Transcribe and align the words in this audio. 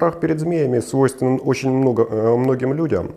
страх 0.00 0.18
перед 0.18 0.40
змеями 0.40 0.80
свойственен 0.80 1.40
очень 1.44 1.70
много, 1.70 2.04
многим 2.36 2.72
людям. 2.72 3.10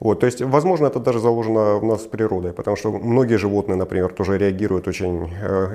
Вот, 0.00 0.20
то 0.20 0.26
есть, 0.26 0.42
возможно, 0.42 0.86
это 0.86 1.00
даже 1.00 1.18
заложено 1.18 1.76
в 1.78 1.84
нас 1.84 2.00
природой, 2.02 2.52
потому 2.52 2.76
что 2.76 2.90
многие 2.90 3.38
животные, 3.38 3.76
например, 3.76 4.12
тоже 4.12 4.38
реагируют 4.38 4.88
очень 4.88 5.28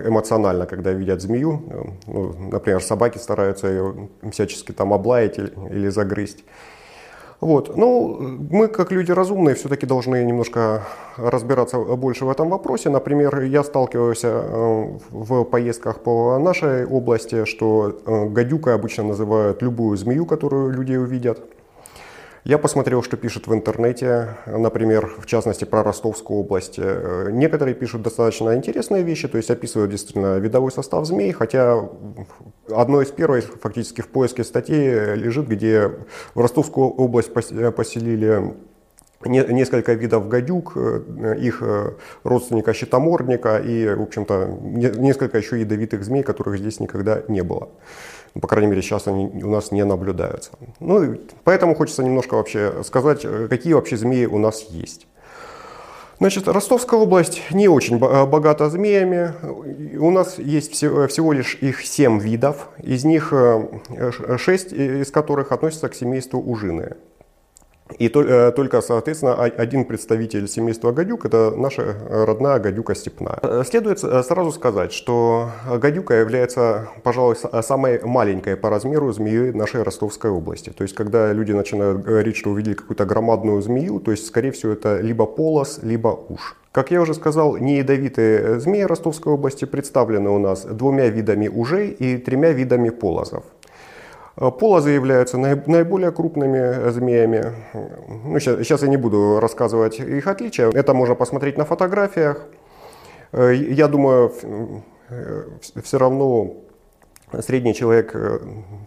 эмоционально, 0.08 0.66
когда 0.66 0.92
видят 0.92 1.22
змею. 1.22 1.62
Ну, 2.08 2.34
например, 2.52 2.82
собаки 2.82 3.18
стараются 3.18 3.68
ее 3.68 4.10
всячески 4.32 4.72
там 4.72 4.94
облаять 4.94 5.40
или 5.40 5.90
загрызть. 5.90 6.44
Вот. 7.42 7.76
Ну, 7.76 8.18
мы, 8.50 8.68
как 8.68 8.92
люди 8.92 9.12
разумные, 9.12 9.56
все-таки 9.56 9.86
должны 9.86 10.24
немножко 10.24 10.84
разбираться 11.18 11.78
больше 11.80 12.26
в 12.26 12.30
этом 12.30 12.50
вопросе. 12.50 12.90
Например, 12.90 13.42
я 13.42 13.64
сталкивался 13.64 14.28
э, 14.28 14.98
в 15.12 15.44
поездках 15.44 16.00
по 16.02 16.38
нашей 16.40 16.86
области, 16.86 17.46
что 17.46 18.00
э, 18.06 18.26
гадюкой 18.30 18.74
обычно 18.74 19.04
называют 19.04 19.62
любую 19.62 19.98
змею, 19.98 20.26
которую 20.26 20.72
люди 20.72 20.96
увидят. 20.96 21.40
Я 22.46 22.60
посмотрел, 22.60 23.02
что 23.02 23.18
пишут 23.18 23.48
в 23.48 23.54
интернете, 23.56 24.38
например, 24.46 25.16
в 25.18 25.26
частности 25.26 25.66
про 25.66 25.82
Ростовскую 25.82 26.42
область. 26.42 26.76
Э, 26.78 27.30
некоторые 27.32 27.74
пишут 27.74 28.04
достаточно 28.04 28.56
интересные 28.56 29.02
вещи, 29.02 29.28
то 29.28 29.38
есть 29.38 29.50
описывают 29.50 29.90
действительно 29.90 30.38
видовой 30.38 30.72
состав 30.72 31.08
змей, 31.08 31.32
хотя 31.32 31.90
одной 32.70 33.06
из 33.06 33.10
первых 33.10 33.46
фактически 33.60 34.02
в 34.02 34.10
поиске 34.10 34.44
статей 34.44 35.16
лежит, 35.16 35.48
где 35.48 35.90
в 36.36 36.40
Ростовскую 36.40 36.90
область 36.90 37.32
э, 37.50 37.72
поселили 37.72 38.54
несколько 39.26 39.94
видов 39.94 40.28
гадюк, 40.28 40.74
э, 40.76 41.38
их 41.40 41.64
родственника 42.24 42.74
щитомордника 42.74 43.58
и, 43.58 43.96
в 43.96 44.02
общем-то, 44.02 44.60
несколько 44.62 45.38
еще 45.38 45.60
ядовитых 45.60 46.04
змей, 46.04 46.24
которых 46.24 46.58
здесь 46.58 46.80
никогда 46.80 47.24
не 47.28 47.44
было. 47.44 47.70
Ну, 48.36 48.42
по 48.42 48.48
крайней 48.48 48.68
мере, 48.68 48.82
сейчас 48.82 49.08
они 49.08 49.28
у 49.44 49.50
нас 49.50 49.72
не 49.72 49.86
наблюдаются. 49.86 50.52
Ну, 50.82 51.18
поэтому 51.46 51.74
хочется 51.74 52.04
немножко 52.04 52.36
вообще 52.36 52.84
сказать, 52.84 53.22
э, 53.24 53.48
какие 53.50 53.74
вообще 53.74 53.96
змеи 53.96 54.26
у 54.26 54.38
нас 54.38 54.66
есть. 54.70 55.08
Значит, 56.20 56.48
Ростовская 56.48 57.00
область 57.00 57.42
не 57.52 57.70
очень 57.70 57.98
э, 57.98 58.26
богата 58.26 58.70
змеями. 58.70 59.34
У 59.98 60.12
нас 60.12 60.38
есть 60.38 60.74
всего 60.74 61.32
лишь 61.32 61.56
их 61.56 61.86
7 61.86 62.20
видов, 62.20 62.68
из 62.84 63.06
них 63.06 63.34
6 64.38 64.74
э, 64.74 65.02
из 65.02 65.12
которых 65.12 65.54
относятся 65.54 65.88
к 65.88 65.96
семейству 65.96 66.42
ужины. 66.42 66.98
И 68.00 68.12
э, 68.14 68.52
только, 68.56 68.82
соответственно, 68.82 69.36
один 69.36 69.86
представитель 69.86 70.48
семейства 70.48 70.92
гадюк– 70.92 71.26
это 71.28 71.54
наша 71.56 71.96
родная 72.10 72.60
гадюка 72.60 72.96
степная. 72.96 73.38
Э, 73.44 73.64
следует 73.66 74.04
э, 74.04 74.24
сразу 74.24 74.52
сказать, 74.52 74.92
что 74.92 75.52
гадюка 75.68 76.16
является, 76.16 76.90
пожалуй, 77.04 77.36
самой 77.62 78.02
маленькой 78.04 78.58
по 78.58 78.70
размеру 78.70 79.12
змеей 79.12 79.54
нашей 79.54 79.84
Ростовской 79.84 80.32
области. 80.32 80.72
То 80.72 80.82
есть, 80.82 80.96
когда 80.96 81.32
люди 81.32 81.52
начинают 81.52 82.02
говорить, 82.02 82.36
что 82.36 82.50
увидели 82.50 82.74
какую-то 82.74 83.06
громадную 83.06 83.62
змею, 83.62 84.00
то 84.00 84.12
есть, 84.12 84.26
скорее 84.26 84.52
всего, 84.52 84.74
это 84.74 85.00
либо 85.00 85.26
полос, 85.28 85.80
либо 85.84 86.08
уж. 86.08 86.56
Как 86.76 86.92
я 86.92 87.00
уже 87.00 87.14
сказал, 87.14 87.56
неядовитые 87.56 88.60
змеи 88.60 88.82
Ростовской 88.82 89.32
области 89.32 89.64
представлены 89.64 90.30
у 90.30 90.40
нас 90.40 90.66
двумя 90.66 91.08
видами 91.08 91.48
ужей 91.48 91.92
и 91.92 92.18
тремя 92.18 92.52
видами 92.52 92.90
полозов. 92.90 93.46
Э, 94.38 94.52
полозы 94.52 94.92
являются 94.92 95.38
наиболее 95.38 96.12
крупными 96.12 96.90
змеями. 96.90 97.54
Ну, 98.26 98.40
сейчас, 98.40 98.60
сейчас 98.60 98.82
я 98.82 98.88
не 98.88 98.98
буду 98.98 99.40
рассказывать 99.40 100.00
их 100.00 100.28
отличия. 100.28 100.70
Это 100.70 100.94
можно 100.94 101.16
посмотреть 101.16 101.58
на 101.58 101.66
фотографиях. 101.66 102.46
Э, 103.32 103.54
я 103.54 103.88
думаю, 103.88 104.34
э, 105.10 105.44
все 105.84 105.98
равно 105.98 106.56
средний 107.40 107.74
человек 107.74 108.16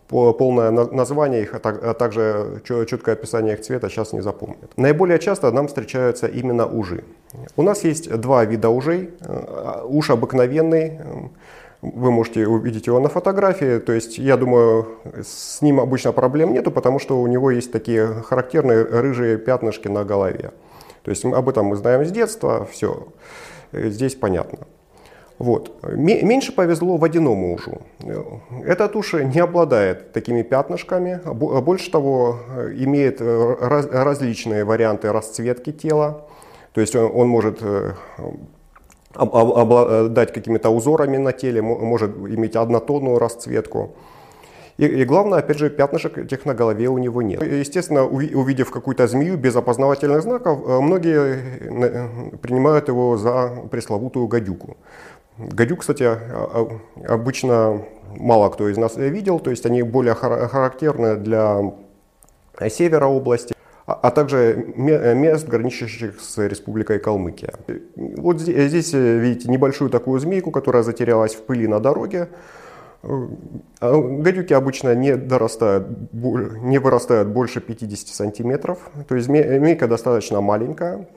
полное 0.09 0.71
название 0.71 1.43
их, 1.43 1.55
а, 1.55 1.61
а 1.63 1.93
также 1.93 2.63
четкое 2.65 3.15
описание 3.15 3.55
их 3.55 3.61
цвета 3.61 3.91
сейчас 3.91 4.13
не 4.13 4.23
запомнит. 4.23 4.73
Наиболее 4.77 5.19
часто 5.19 5.51
нам 5.51 5.67
встречаются 5.67 6.27
именно 6.29 6.67
ужи. 6.67 7.05
У 7.57 7.63
нас 7.63 7.85
есть 7.85 8.11
два 8.11 8.45
вида 8.45 8.71
ужей. 8.71 9.11
Уж 9.85 10.11
обыкновенный, 10.11 11.01
вы 11.83 12.11
можете 12.11 12.47
увидеть 12.47 12.87
его 12.87 12.99
на 13.01 13.09
фотографии. 13.09 13.79
То 13.79 13.93
есть, 13.93 14.19
я 14.19 14.37
думаю, 14.37 14.89
с 15.23 15.63
ним 15.63 15.81
обычно 15.81 16.13
проблем 16.13 16.53
нету, 16.53 16.71
потому 16.71 16.99
что 16.99 17.21
у 17.21 17.27
него 17.27 17.51
есть 17.51 17.73
такие 17.73 18.07
характерные 18.23 18.83
рыжие 18.83 19.39
пятнышки 19.39 19.89
на 19.89 20.05
голове. 20.05 20.53
То 21.05 21.11
есть, 21.11 21.25
об 21.25 21.49
этом 21.49 21.67
мы 21.67 21.77
знаем 21.77 22.05
с 22.05 22.11
детства, 22.11 22.67
все, 22.71 23.09
здесь 23.73 24.15
понятно. 24.15 24.67
Вот. 25.39 25.73
Меньше 25.85 26.53
повезло 26.53 26.97
водяному 26.97 27.55
ужу. 27.55 27.83
Эта 28.65 28.89
туша 28.89 29.23
не 29.23 29.39
обладает 29.39 30.13
такими 30.13 30.43
пятнышками, 30.43 31.21
больше 31.25 31.93
того, 31.93 32.41
имеет 32.75 33.21
различные 33.21 34.65
варианты 34.65 35.13
расцветки 35.13 35.71
тела. 35.71 36.27
То 36.73 36.81
есть 36.81 36.97
он, 36.97 37.11
он 37.15 37.29
может 37.29 37.59
э, 37.63 37.93
обладать 39.15 40.33
какими-то 40.33 40.71
узорами 40.71 41.17
на 41.17 41.33
теле, 41.33 41.63
может 41.63 42.17
иметь 42.17 42.57
однотонную 42.57 43.19
расцветку. 43.19 43.95
И, 44.79 44.87
и 44.87 45.05
главное, 45.05 45.41
опять 45.41 45.59
же, 45.59 45.71
пятнышек 45.71 46.19
этих 46.19 46.47
на 46.47 46.55
голове 46.55 46.89
у 46.89 46.99
него 46.99 47.21
нет. 47.21 47.43
Естественно, 47.43 48.05
увидев 48.07 48.71
какую-то 48.71 49.09
змею 49.09 49.37
без 49.37 49.57
опознавательных 49.57 50.23
знаков, 50.23 50.61
э, 50.65 50.81
многие 50.81 51.41
э, 51.41 52.37
принимают 52.37 52.89
его 52.89 53.17
за 53.17 53.65
пресловутую 53.71 54.29
гадюку. 54.29 54.77
Гадюк, 55.37 55.81
кстати, 55.81 56.05
а, 56.05 56.19
а, 56.33 57.13
обычно 57.13 57.85
мало 58.17 58.51
кто 58.51 58.69
из 58.69 58.77
нас 58.77 58.97
видел, 58.97 59.41
то 59.41 59.51
есть 59.51 59.67
они 59.67 59.83
более 59.83 60.15
характерны 60.15 61.17
для 61.17 61.61
севера 62.69 63.07
области. 63.07 63.55
А, 63.89 63.99
а 64.03 64.11
также 64.11 64.67
мест, 64.77 65.49
граничащих 65.49 66.21
с 66.21 66.37
Республикой 66.47 66.99
Калмыкия. 66.99 67.55
Вот 67.97 68.39
здесь 68.39 68.93
э, 68.93 69.19
видите 69.19 69.51
небольшую 69.51 69.89
такую 69.89 70.21
змейку, 70.21 70.51
которая 70.51 70.83
затерялась 70.83 71.35
в 71.35 71.41
пыли 71.41 71.67
на 71.67 71.81
дороге. 71.81 72.29
Э, 73.03 73.29
а 73.81 73.99
гадюки 73.99 74.53
обычно 74.53 74.95
не, 74.95 75.17
дорастают, 75.17 76.13
не 76.13 76.77
вырастают 76.77 77.29
больше 77.29 77.63
50 77.63 78.09
сантиметров, 78.09 78.79
то 79.09 79.15
есть 79.15 79.27
змейка 79.27 79.89
достаточно 79.89 80.43
маленькая. 80.43 81.09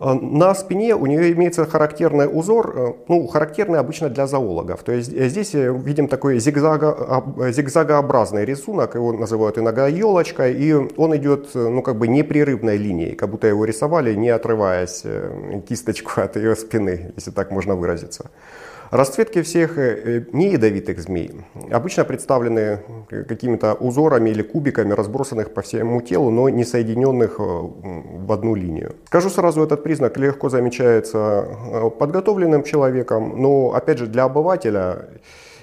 Э, 0.00 0.14
на 0.14 0.54
спине 0.54 0.94
у 0.94 1.06
нее 1.06 1.32
имеется 1.32 1.66
характерный 1.66 2.28
узор, 2.30 2.74
э, 2.76 2.92
ну, 3.08 3.26
характерный 3.26 3.80
обычно 3.80 4.08
для 4.08 4.26
зоологов. 4.26 4.82
То 4.82 4.92
есть 4.92 5.12
э, 5.12 5.28
здесь 5.28 5.54
видим 5.54 6.08
такой 6.08 6.38
зигзагообразный 6.38 8.44
рисунок, 8.44 8.94
его 8.94 9.12
называют 9.12 9.58
иногда 9.58 9.88
елочкой, 9.88 10.54
и 10.54 10.72
он 10.72 11.16
идет 11.16 11.50
ну, 11.54 11.82
как 11.82 11.96
бы 11.96 12.08
непрерывной 12.08 12.76
линией, 12.76 13.14
как 13.14 13.30
будто 13.30 13.46
его 13.46 13.64
рисовали, 13.64 14.14
не 14.14 14.30
отрываясь 14.30 15.04
кисточку 15.68 16.20
от 16.20 16.36
ее 16.36 16.54
спины, 16.54 17.12
если 17.16 17.30
так 17.30 17.50
можно 17.50 17.74
выразиться. 17.74 18.30
Расцветки 18.90 19.42
всех 19.42 19.78
э, 19.78 19.82
э, 20.04 20.24
неядовитых 20.32 20.98
змей 20.98 21.30
обычно 21.70 22.04
представлены 22.04 22.80
какими-то 23.28 23.74
узорами 23.74 24.30
или 24.30 24.42
кубиками, 24.42 24.92
разбросанных 24.92 25.52
по 25.52 25.60
всему 25.60 26.00
телу, 26.00 26.30
но 26.30 26.48
не 26.48 26.64
соединенных 26.64 27.38
э, 27.38 27.42
в 27.42 28.32
одну 28.32 28.54
линию. 28.54 28.94
Скажу 29.06 29.28
сразу, 29.28 29.62
этот 29.62 29.82
признак 29.82 30.16
легко 30.16 30.48
замечается 30.48 31.46
подготовленным 31.98 32.62
человеком, 32.62 33.34
но 33.42 33.74
опять 33.74 33.98
же 33.98 34.06
для 34.06 34.24
обывателя 34.24 35.08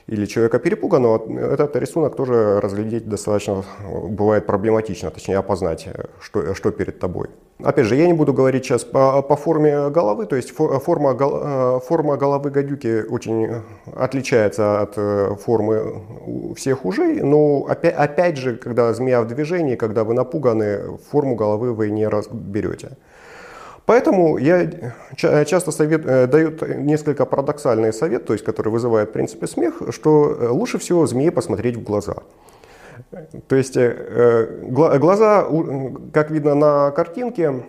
или 0.07 0.25
человека 0.25 0.59
перепуганного, 0.59 1.39
этот 1.39 1.75
рисунок 1.75 2.15
тоже 2.15 2.59
разглядеть 2.61 3.09
достаточно 3.09 3.63
бывает 4.09 4.45
проблематично, 4.45 5.09
точнее 5.09 5.37
опознать, 5.37 5.87
что, 6.21 6.53
что 6.53 6.71
перед 6.71 6.99
тобой. 6.99 7.29
Опять 7.63 7.85
же, 7.85 7.95
я 7.95 8.05
не 8.05 8.13
буду 8.13 8.33
говорить 8.33 8.65
сейчас 8.65 8.83
по, 8.83 9.21
по 9.21 9.35
форме 9.35 9.89
головы, 9.89 10.25
то 10.25 10.35
есть 10.35 10.51
форма, 10.51 11.17
э, 11.17 11.79
форма 11.87 12.17
головы 12.17 12.51
гадюки 12.51 13.03
очень 13.09 13.47
отличается 13.95 14.81
от 14.81 14.93
э, 14.97 15.35
формы 15.41 16.01
всех 16.55 16.85
ужей, 16.85 17.21
но 17.21 17.65
опять, 17.67 17.95
опять 17.95 18.37
же, 18.37 18.57
когда 18.57 18.93
змея 18.93 19.21
в 19.21 19.27
движении, 19.27 19.75
когда 19.75 20.03
вы 20.03 20.13
напуганы, 20.13 20.97
форму 21.09 21.35
головы 21.35 21.73
вы 21.73 21.89
не 21.89 22.07
разберете. 22.07 22.97
Поэтому 23.85 24.37
я 24.37 24.67
часто 25.15 25.71
совет, 25.71 26.05
э, 26.05 26.27
дают 26.27 26.61
несколько 26.67 27.25
парадоксальный 27.25 27.93
совет, 27.93 28.25
то 28.25 28.33
есть 28.33 28.43
который 28.43 28.69
вызывает 28.69 29.09
в 29.09 29.11
принципе 29.11 29.47
смех, 29.47 29.81
что 29.91 30.37
лучше 30.49 30.77
всего 30.79 31.05
змее 31.05 31.31
посмотреть 31.31 31.77
в 31.77 31.83
глаза. 31.83 32.15
То 33.47 33.55
есть 33.55 33.77
э, 33.77 34.47
глаза, 34.69 35.47
как 36.13 36.31
видно 36.31 36.55
на 36.55 36.91
картинке, 36.91 37.65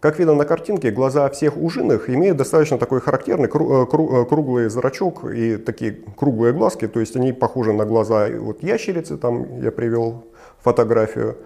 как 0.00 0.18
видно 0.18 0.34
на 0.34 0.44
картинке, 0.44 0.90
глаза 0.90 1.28
всех 1.30 1.56
ужиных 1.56 2.08
имеют 2.08 2.38
достаточно 2.38 2.78
такой 2.78 3.00
характерный 3.00 3.46
э, 3.46 3.48
э, 3.48 4.24
круглый 4.24 4.68
зрачок 4.68 5.24
и 5.24 5.56
такие 5.56 5.98
круглые 6.16 6.52
глазки, 6.52 6.88
то 6.88 7.00
есть 7.00 7.16
они 7.16 7.32
похожи 7.32 7.72
на 7.72 7.84
глаза 7.84 8.28
вот 8.38 8.62
ящерицы, 8.62 9.16
там 9.16 9.60
я 9.60 9.70
привел 9.70 10.24
фотографию, 10.62 11.36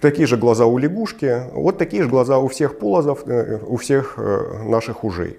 такие 0.00 0.26
же 0.26 0.36
глаза 0.36 0.66
у 0.66 0.78
лягушки, 0.78 1.42
вот 1.52 1.78
такие 1.78 2.02
же 2.02 2.08
глаза 2.08 2.38
у 2.38 2.48
всех 2.48 2.78
полозов, 2.78 3.24
у 3.26 3.76
всех 3.76 4.16
наших 4.16 5.04
ужей. 5.04 5.38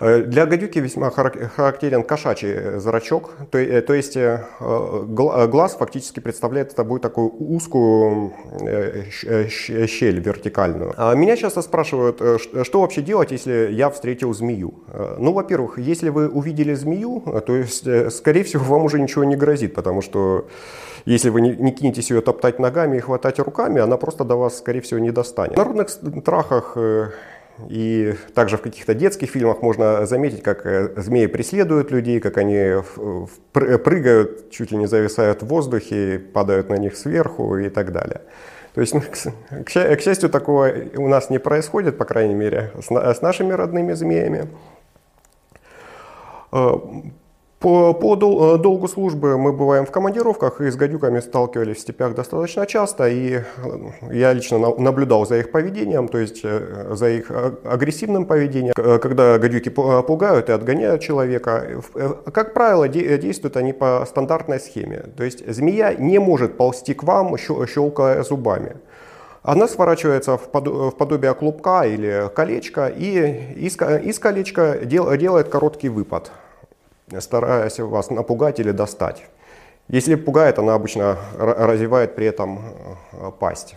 Э, 0.00 0.22
для 0.22 0.46
гадюки 0.46 0.78
весьма 0.78 1.10
характерен 1.10 2.02
кошачий 2.02 2.78
зрачок, 2.78 3.32
то, 3.50 3.58
э, 3.58 3.82
то 3.82 3.92
есть 3.92 4.16
э, 4.16 4.44
глаз 4.58 5.76
фактически 5.78 6.20
представляет 6.20 6.72
собой 6.72 7.00
такую 7.00 7.30
узкую 7.38 8.32
щель 9.50 10.20
вертикальную. 10.20 10.94
А 10.96 11.14
меня 11.14 11.36
часто 11.36 11.62
спрашивают, 11.62 12.20
что 12.66 12.80
вообще 12.80 13.02
делать, 13.02 13.30
если 13.30 13.68
я 13.72 13.90
встретил 13.90 14.32
змею? 14.32 14.74
Ну, 15.18 15.32
во-первых, 15.32 15.78
если 15.78 16.08
вы 16.08 16.28
увидели 16.28 16.74
змею, 16.74 17.22
то 17.46 17.56
есть, 17.56 17.86
скорее 18.12 18.44
всего, 18.44 18.64
вам 18.64 18.84
уже 18.84 18.98
ничего 19.00 19.24
не 19.24 19.36
грозит, 19.36 19.74
потому 19.74 20.02
что 20.02 20.48
если 21.04 21.30
вы 21.30 21.40
не 21.40 21.72
кинетесь 21.72 22.10
ее 22.10 22.20
топтать 22.20 22.58
ногами 22.58 22.96
и 22.96 23.00
хватать 23.00 23.38
руками, 23.38 23.80
она 23.80 23.96
просто 23.96 24.24
до 24.24 24.36
вас, 24.36 24.58
скорее 24.58 24.80
всего, 24.80 25.00
не 25.00 25.10
достанет. 25.10 25.54
В 25.54 25.58
народных 25.58 25.90
страхах 25.90 26.76
и 27.68 28.14
также 28.34 28.56
в 28.56 28.62
каких-то 28.62 28.94
детских 28.94 29.30
фильмах 29.30 29.62
можно 29.62 30.06
заметить, 30.06 30.42
как 30.42 30.64
э, 30.66 31.00
змеи 31.00 31.26
преследуют 31.26 31.90
людей, 31.90 32.20
как 32.20 32.38
они 32.38 32.82
прыгают, 33.52 34.50
чуть 34.50 34.70
ли 34.72 34.78
не 34.78 34.86
зависают 34.86 35.42
в 35.42 35.46
воздухе, 35.46 36.18
падают 36.18 36.68
на 36.68 36.74
них 36.74 36.96
сверху 36.96 37.56
и 37.56 37.68
так 37.68 37.92
далее. 37.92 38.22
То 38.74 38.80
есть, 38.80 38.94
ну, 38.94 39.02
к 39.64 39.68
счастью, 39.68 40.30
такого 40.30 40.72
у 40.96 41.08
нас 41.08 41.28
не 41.28 41.38
происходит, 41.38 41.98
по 41.98 42.04
крайней 42.04 42.34
мере, 42.34 42.72
с 42.80 43.20
нашими 43.20 43.52
родными 43.52 43.94
змеями. 43.94 44.48
По, 47.60 47.92
по 47.92 48.16
дол, 48.16 48.54
э, 48.54 48.58
долгу 48.58 48.88
службы 48.88 49.36
мы 49.36 49.52
бываем 49.52 49.84
в 49.84 49.90
командировках 49.90 50.62
и 50.62 50.70
с 50.70 50.76
гадюками 50.76 51.20
сталкивались 51.20 51.76
в 51.76 51.80
степях 51.80 52.14
достаточно 52.14 52.66
часто. 52.66 53.06
И 53.10 53.34
э, 53.34 53.42
я 54.10 54.32
лично 54.32 54.58
наблюдал 54.58 55.26
за 55.26 55.40
их 55.40 55.50
поведением, 55.50 56.08
то 56.08 56.16
есть 56.16 56.40
э, 56.42 56.94
за 56.94 57.10
их 57.10 57.30
агрессивным 57.64 58.24
поведением. 58.24 58.72
Когда 58.74 59.38
гадюки 59.38 59.68
пугают 59.68 60.48
и 60.48 60.52
отгоняют 60.52 61.02
человека, 61.02 61.82
как 62.32 62.54
правило, 62.54 62.88
действуют 62.88 63.58
они 63.58 63.74
по 63.74 64.06
стандартной 64.08 64.58
схеме. 64.58 65.04
То 65.14 65.22
есть 65.22 65.46
змея 65.46 65.92
не 65.92 66.18
может 66.18 66.56
ползти 66.56 66.94
к 66.94 67.02
вам, 67.02 67.36
щелкая 67.36 68.22
зубами. 68.22 68.76
Она 69.42 69.68
сворачивается 69.68 70.38
в 70.38 70.48
подобие 70.96 71.34
клубка 71.34 71.84
или 71.84 72.30
колечка 72.34 72.86
и 72.86 73.54
из 73.56 74.18
колечка 74.18 74.78
делает 74.86 75.50
короткий 75.50 75.90
выпад 75.90 76.32
стараясь 77.18 77.78
вас 77.78 78.10
напугать 78.10 78.60
или 78.60 78.70
достать. 78.70 79.24
Если 79.88 80.14
пугает, 80.14 80.58
она 80.58 80.74
обычно 80.74 81.18
развивает 81.36 82.14
при 82.14 82.26
этом 82.26 82.60
э, 83.12 83.30
пасть. 83.40 83.76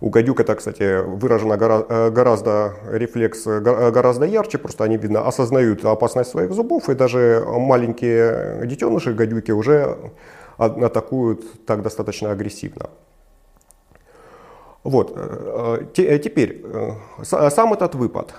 У 0.00 0.10
гадюк 0.10 0.40
это, 0.40 0.56
кстати, 0.56 1.02
выражено 1.02 1.54
э, 1.54 2.10
гораздо, 2.10 2.74
рефлекс 2.90 3.46
э, 3.46 3.60
гораздо 3.60 4.26
ярче, 4.26 4.58
просто 4.58 4.82
они, 4.82 4.96
видно, 4.96 5.28
осознают 5.28 5.84
опасность 5.84 6.30
своих 6.30 6.52
зубов, 6.52 6.88
и 6.88 6.94
даже 6.94 7.44
маленькие 7.46 8.66
детеныши 8.66 9.12
гадюки 9.14 9.52
уже 9.52 9.96
атакуют 10.58 11.64
так 11.66 11.82
достаточно 11.82 12.32
агрессивно. 12.32 12.90
Вот. 14.84 15.12
Э, 15.16 15.86
э, 15.96 16.18
теперь, 16.18 16.62
э, 16.62 16.90
сам 17.24 17.72
этот 17.72 17.94
выпад. 17.94 18.34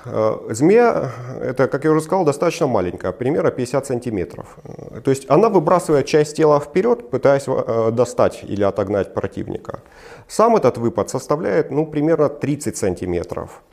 Змея, 0.49 1.11
это, 1.41 1.67
как 1.67 1.83
я 1.85 1.91
уже 1.91 2.01
сказал, 2.01 2.23
достаточно 2.23 2.67
маленькая, 2.67 3.11
примерно 3.11 3.49
50 3.49 3.85
сантиметров. 3.87 4.57
То 5.03 5.11
есть 5.11 5.25
она 5.29 5.49
выбрасывает 5.49 6.05
часть 6.05 6.37
тела 6.37 6.59
вперед, 6.59 7.09
пытаясь 7.09 7.45
достать 7.93 8.43
или 8.43 8.63
отогнать 8.63 9.13
противника. 9.13 9.79
Сам 10.27 10.55
этот 10.55 10.77
выпад 10.77 11.09
составляет 11.09 11.71
ну, 11.71 11.87
примерно 11.87 12.29
30 12.29 12.77
сантиметров. 12.77 13.63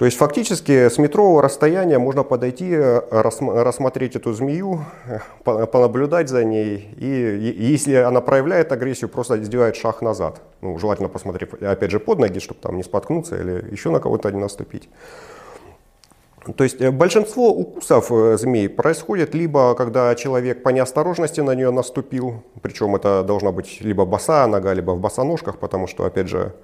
То 0.00 0.06
есть 0.06 0.16
фактически 0.16 0.88
с 0.88 0.96
метрового 0.96 1.42
расстояния 1.42 1.98
можно 1.98 2.22
подойти, 2.22 2.74
рассмотреть 2.74 4.16
эту 4.16 4.32
змею, 4.32 4.86
понаблюдать 5.44 6.30
за 6.30 6.42
ней, 6.42 6.88
и 6.96 7.54
если 7.58 7.96
она 7.96 8.22
проявляет 8.22 8.72
агрессию, 8.72 9.10
просто 9.10 9.36
сделать 9.42 9.76
шаг 9.76 10.00
назад. 10.00 10.40
Ну, 10.62 10.78
желательно 10.78 11.10
посмотреть, 11.10 11.52
опять 11.62 11.90
же, 11.90 12.00
под 12.00 12.18
ноги, 12.18 12.38
чтобы 12.38 12.60
там 12.62 12.78
не 12.78 12.82
споткнуться 12.82 13.36
или 13.36 13.70
еще 13.70 13.90
на 13.90 14.00
кого-то 14.00 14.30
не 14.30 14.40
наступить. 14.40 14.88
То 16.56 16.64
есть 16.64 16.80
э, 16.80 16.90
большинство 16.90 17.50
укусов 17.50 18.10
э, 18.10 18.38
змей 18.38 18.70
происходит 18.70 19.34
либо 19.34 19.74
когда 19.74 20.14
человек 20.14 20.62
по 20.62 20.70
неосторожности 20.70 21.42
на 21.42 21.54
нее 21.54 21.70
наступил, 21.70 22.42
причем 22.62 22.96
это 22.96 23.22
должна 23.22 23.52
быть 23.52 23.82
либо 23.82 24.06
босая 24.06 24.46
нога, 24.46 24.72
либо 24.72 24.92
в 24.92 25.00
босоножках, 25.00 25.58
потому 25.58 25.86
что, 25.86 26.06
опять 26.06 26.28
же, 26.28 26.54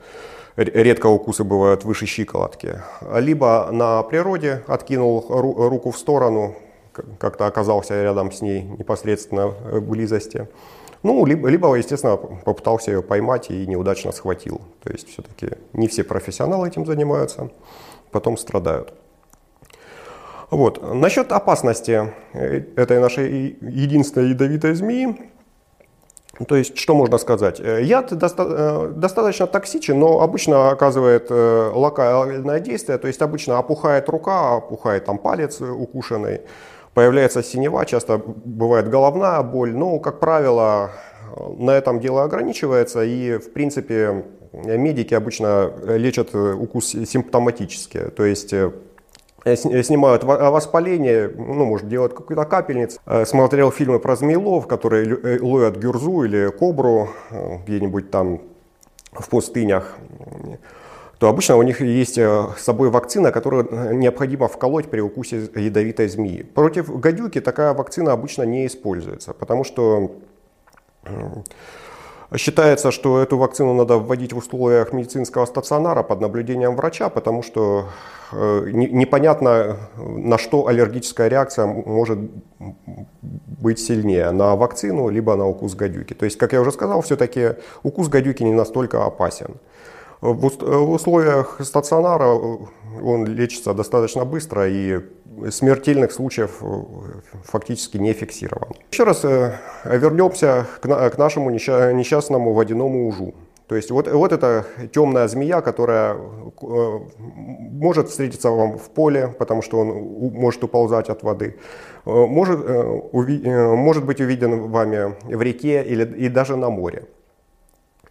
редко 0.57 1.07
укусы 1.07 1.45
бывают 1.45 1.85
выше 1.85 2.07
щиколотки, 2.07 2.83
либо 3.15 3.69
на 3.71 4.03
природе 4.03 4.63
откинул 4.67 5.25
руку 5.29 5.91
в 5.91 5.99
сторону, 5.99 6.57
как-то 7.19 7.47
оказался 7.47 8.03
рядом 8.03 8.33
с 8.33 8.41
ней 8.41 8.63
непосредственно 8.63 9.49
близости. 9.81 10.49
Ну, 11.03 11.25
либо, 11.27 11.49
либо, 11.49 11.75
естественно, 11.75 12.17
попытался 12.17 12.91
ее 12.91 13.03
поймать 13.03 13.51
и 13.51 13.67
неудачно 13.67 14.13
схватил. 14.13 14.61
То 14.83 14.91
есть 14.91 15.09
все-таки 15.09 15.51
не 15.73 15.89
все 15.89 16.03
профессионалы 16.05 16.69
этим 16.69 16.87
занимаются, 16.87 17.51
потом 18.11 18.37
страдают. 18.37 18.93
Вот. 20.51 20.95
Насчет 20.95 21.33
опасности 21.33 22.13
э, 22.33 22.63
этой 22.77 23.01
нашей 23.01 23.57
единственной 23.61 24.31
ядовитой 24.31 24.75
змеи, 24.75 25.31
то 26.45 26.57
есть, 26.57 26.77
что 26.77 26.95
можно 26.95 27.19
сказать? 27.19 27.61
Э, 27.61 27.83
яд 27.83 28.17
доста 28.17 28.47
э, 28.49 28.93
достаточно 28.95 29.47
токсичен, 29.47 29.99
но 29.99 30.21
обычно 30.21 30.71
оказывает 30.71 31.29
э, 31.31 31.71
локальное 31.75 32.61
действие, 32.61 32.99
то 32.99 33.07
есть 33.07 33.23
обычно 33.23 33.59
опухает 33.59 34.09
рука, 34.09 34.57
опухает 34.57 35.07
там 35.07 35.19
палец 35.19 35.61
укушенный, 35.61 36.43
появляется 36.95 37.43
синева, 37.43 37.87
часто 37.87 38.19
бывает 38.19 38.91
головная 38.91 39.43
боль, 39.43 39.75
но, 39.75 39.99
как 39.99 40.21
правило, 40.21 40.91
на 41.59 41.71
этом 41.71 42.01
дело 42.01 42.25
ограничивается, 42.25 43.03
и, 43.03 43.39
в 43.39 43.53
принципе, 43.53 44.25
медики 44.53 45.15
обычно 45.15 45.73
лечат 45.85 46.35
укус 46.35 46.89
симптоматически, 46.91 48.11
то 48.15 48.25
есть 48.25 48.55
снимают 49.55 50.25
э, 50.25 50.27
воспаление, 50.27 51.31
ну, 51.37 51.65
может, 51.65 51.89
делать 51.89 52.15
какую-то 52.15 52.45
капельницу. 52.45 52.99
Смотрел 53.25 53.71
фильмы 53.71 54.01
про 54.01 54.17
змеилов, 54.17 54.67
которые 54.67 55.39
ловят 55.41 55.77
гюрзу 55.77 56.25
или 56.25 56.51
кобру 56.51 57.11
где-нибудь 57.67 58.11
там 58.11 58.41
в 59.13 59.29
пустынях 59.29 59.97
то 61.19 61.31
обычно 61.31 61.57
у 61.57 61.63
них 61.63 61.81
есть 61.81 62.19
с 62.19 62.55
собой 62.59 62.91
вакцина, 62.91 63.33
которую 63.33 63.97
необходимо 63.97 64.49
вколоть 64.49 64.91
при 64.91 65.01
укусе 65.01 65.49
ядовитой 65.55 66.09
змеи. 66.09 66.43
Против 66.43 66.95
гадюки 67.01 67.41
такая 67.41 67.73
вакцина 67.73 68.13
обычно 68.13 68.43
не 68.43 68.67
используется, 68.67 69.33
потому 69.33 69.65
что 69.65 70.13
Считается, 72.35 72.91
что 72.91 73.21
эту 73.23 73.39
вакцину 73.39 73.73
надо 73.75 73.99
вводить 73.99 74.33
в 74.33 74.39
условиях 74.39 74.93
медицинского 74.93 75.47
стационара 75.47 76.03
под 76.03 76.21
наблюдением 76.21 76.75
врача, 76.75 77.09
потому 77.09 77.43
что 77.45 77.89
э, 78.33 78.71
непонятно, 78.73 79.77
на 79.97 80.37
что 80.37 80.67
аллергическая 80.67 81.29
реакция 81.29 81.67
может 81.67 82.19
быть 82.59 83.79
сильнее, 83.79 84.33
на 84.33 84.57
вакцину 84.57 85.09
либо 85.09 85.37
на 85.37 85.47
укус 85.47 85.77
гадюки. 85.77 86.15
То 86.15 86.25
есть, 86.25 86.37
как 86.37 86.53
я 86.53 86.61
уже 86.61 86.73
сказал, 86.73 87.01
все-таки 87.03 87.55
укус 87.85 88.09
гадюки 88.09 88.43
не 88.43 88.55
настолько 88.55 89.05
опасен. 89.05 89.55
В 90.21 90.91
условиях 90.91 91.61
стационара 91.63 92.25
э, 92.25 92.57
он 93.05 93.27
лечится 93.27 93.73
достаточно 93.73 94.25
быстро 94.25 94.69
и 94.69 95.01
смертельных 95.51 96.13
случаев 96.13 96.59
э, 96.61 96.67
фактически 97.45 97.99
не 97.99 98.13
фиксирован. 98.13 98.75
Еще 98.91 99.05
раз 99.05 99.25
э, 99.25 99.59
вернемся 99.85 100.67
к 100.81 101.19
нашему 101.19 101.51
несчастному 101.51 102.53
водяному 102.53 103.09
ужу. 103.09 103.35
То 103.69 103.75
есть 103.75 103.91
вот, 103.91 104.07
вот 104.13 104.33
эта 104.33 104.65
темная 104.95 105.27
змея, 105.27 105.61
которая 105.61 106.17
может 106.63 108.09
встретиться 108.09 108.51
вам 108.51 108.79
в 108.79 108.91
поле, 108.91 109.35
потому 109.39 109.61
что 109.61 109.81
он 109.81 109.89
может 110.33 110.63
уползать 110.63 111.09
от 111.09 111.25
воды, 111.25 111.57
может, 112.05 112.61
может 113.13 114.05
быть 114.05 114.21
увиден 114.21 114.71
вами 114.71 115.17
в 115.25 115.43
реке 115.43 115.83
или 115.83 116.05
и 116.05 116.29
даже 116.29 116.57
на 116.57 116.71
море. 116.71 117.07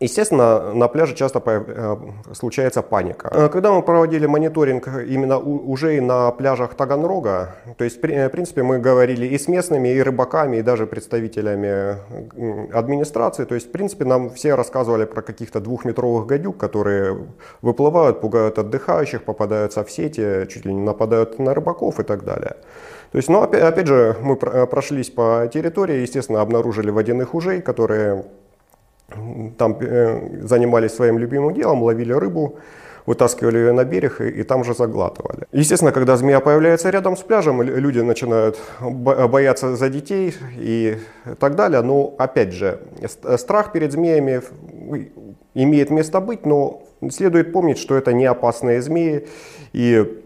Естественно, 0.02 0.74
на 0.74 0.90
пляже 0.90 1.16
часто 1.16 1.42
э, 1.46 1.98
случается 2.34 2.82
паника. 2.82 3.30
Э, 3.32 3.50
когда 3.50 3.72
мы 3.72 3.82
проводили 3.82 4.25
мониторинг 4.25 4.88
именно 4.88 5.38
уже 5.40 6.02
на 6.02 6.32
пляжах 6.32 6.75
Таганрога, 6.75 7.56
то 7.78 7.86
есть, 7.86 7.98
в 7.98 8.30
принципе, 8.30 8.64
мы 8.64 8.80
говорили 8.80 9.25
и 9.25 9.38
с 9.38 9.48
местными, 9.48 9.88
и 9.88 10.02
рыбаками, 10.02 10.58
и 10.58 10.62
даже 10.62 10.86
представителями 10.86 11.98
администрации, 12.74 13.46
то 13.46 13.56
есть, 13.56 13.70
в 13.70 13.72
принципе, 13.72 14.04
нам 14.04 14.30
все 14.30 14.56
рассказывали 14.56 15.06
про 15.06 15.22
каких-то 15.22 15.62
двухметровых 15.62 16.25
гадюк, 16.25 16.58
которые 16.58 17.28
выплывают, 17.62 18.20
пугают 18.20 18.60
отдыхающих, 18.60 19.24
попадаются 19.24 19.84
в 19.86 19.90
сети, 19.90 20.46
чуть 20.50 20.66
ли 20.66 20.74
не 20.74 20.82
нападают 20.82 21.40
на 21.40 21.54
рыбаков 21.54 22.02
и 22.02 22.04
так 22.04 22.25
далее. 22.25 22.58
То 23.12 23.18
есть, 23.18 23.30
ну, 23.30 23.42
опять, 23.42 23.62
опять 23.62 23.88
же, 23.88 24.18
мы 24.22 24.36
прошлись 24.36 25.10
по 25.10 25.50
территории, 25.54 26.02
естественно, 26.02 26.42
обнаружили 26.42 26.92
водяных 26.92 27.34
ужей, 27.34 27.62
которые 27.62 28.25
там 29.57 29.77
э, 29.79 30.41
занимались 30.41 30.93
своим 30.93 31.19
любимым 31.19 31.53
делом, 31.53 31.83
ловили 31.83 32.13
рыбу, 32.13 32.57
вытаскивали 33.05 33.57
ее 33.57 33.71
на 33.71 33.83
берег 33.83 34.19
и, 34.21 34.29
и 34.29 34.43
там 34.43 34.63
же 34.63 34.74
заглатывали. 34.74 35.45
Естественно, 35.51 35.91
когда 35.91 36.17
змея 36.17 36.39
появляется 36.39 36.89
рядом 36.89 37.15
с 37.15 37.21
пляжем, 37.21 37.62
люди 37.62 38.00
начинают 38.00 38.59
бояться 38.81 39.75
за 39.75 39.89
детей 39.89 40.33
и 40.57 40.97
так 41.39 41.55
далее. 41.55 41.81
Но 41.81 42.15
опять 42.17 42.51
же, 42.51 42.79
страх 43.38 43.71
перед 43.71 43.91
змеями 43.91 44.41
имеет 45.53 45.89
место 45.91 46.19
быть, 46.19 46.45
но 46.45 46.81
следует 47.12 47.53
помнить, 47.53 47.77
что 47.77 47.95
это 47.95 48.12
не 48.13 48.25
опасные 48.25 48.81
змеи. 48.81 49.27
И 49.74 50.21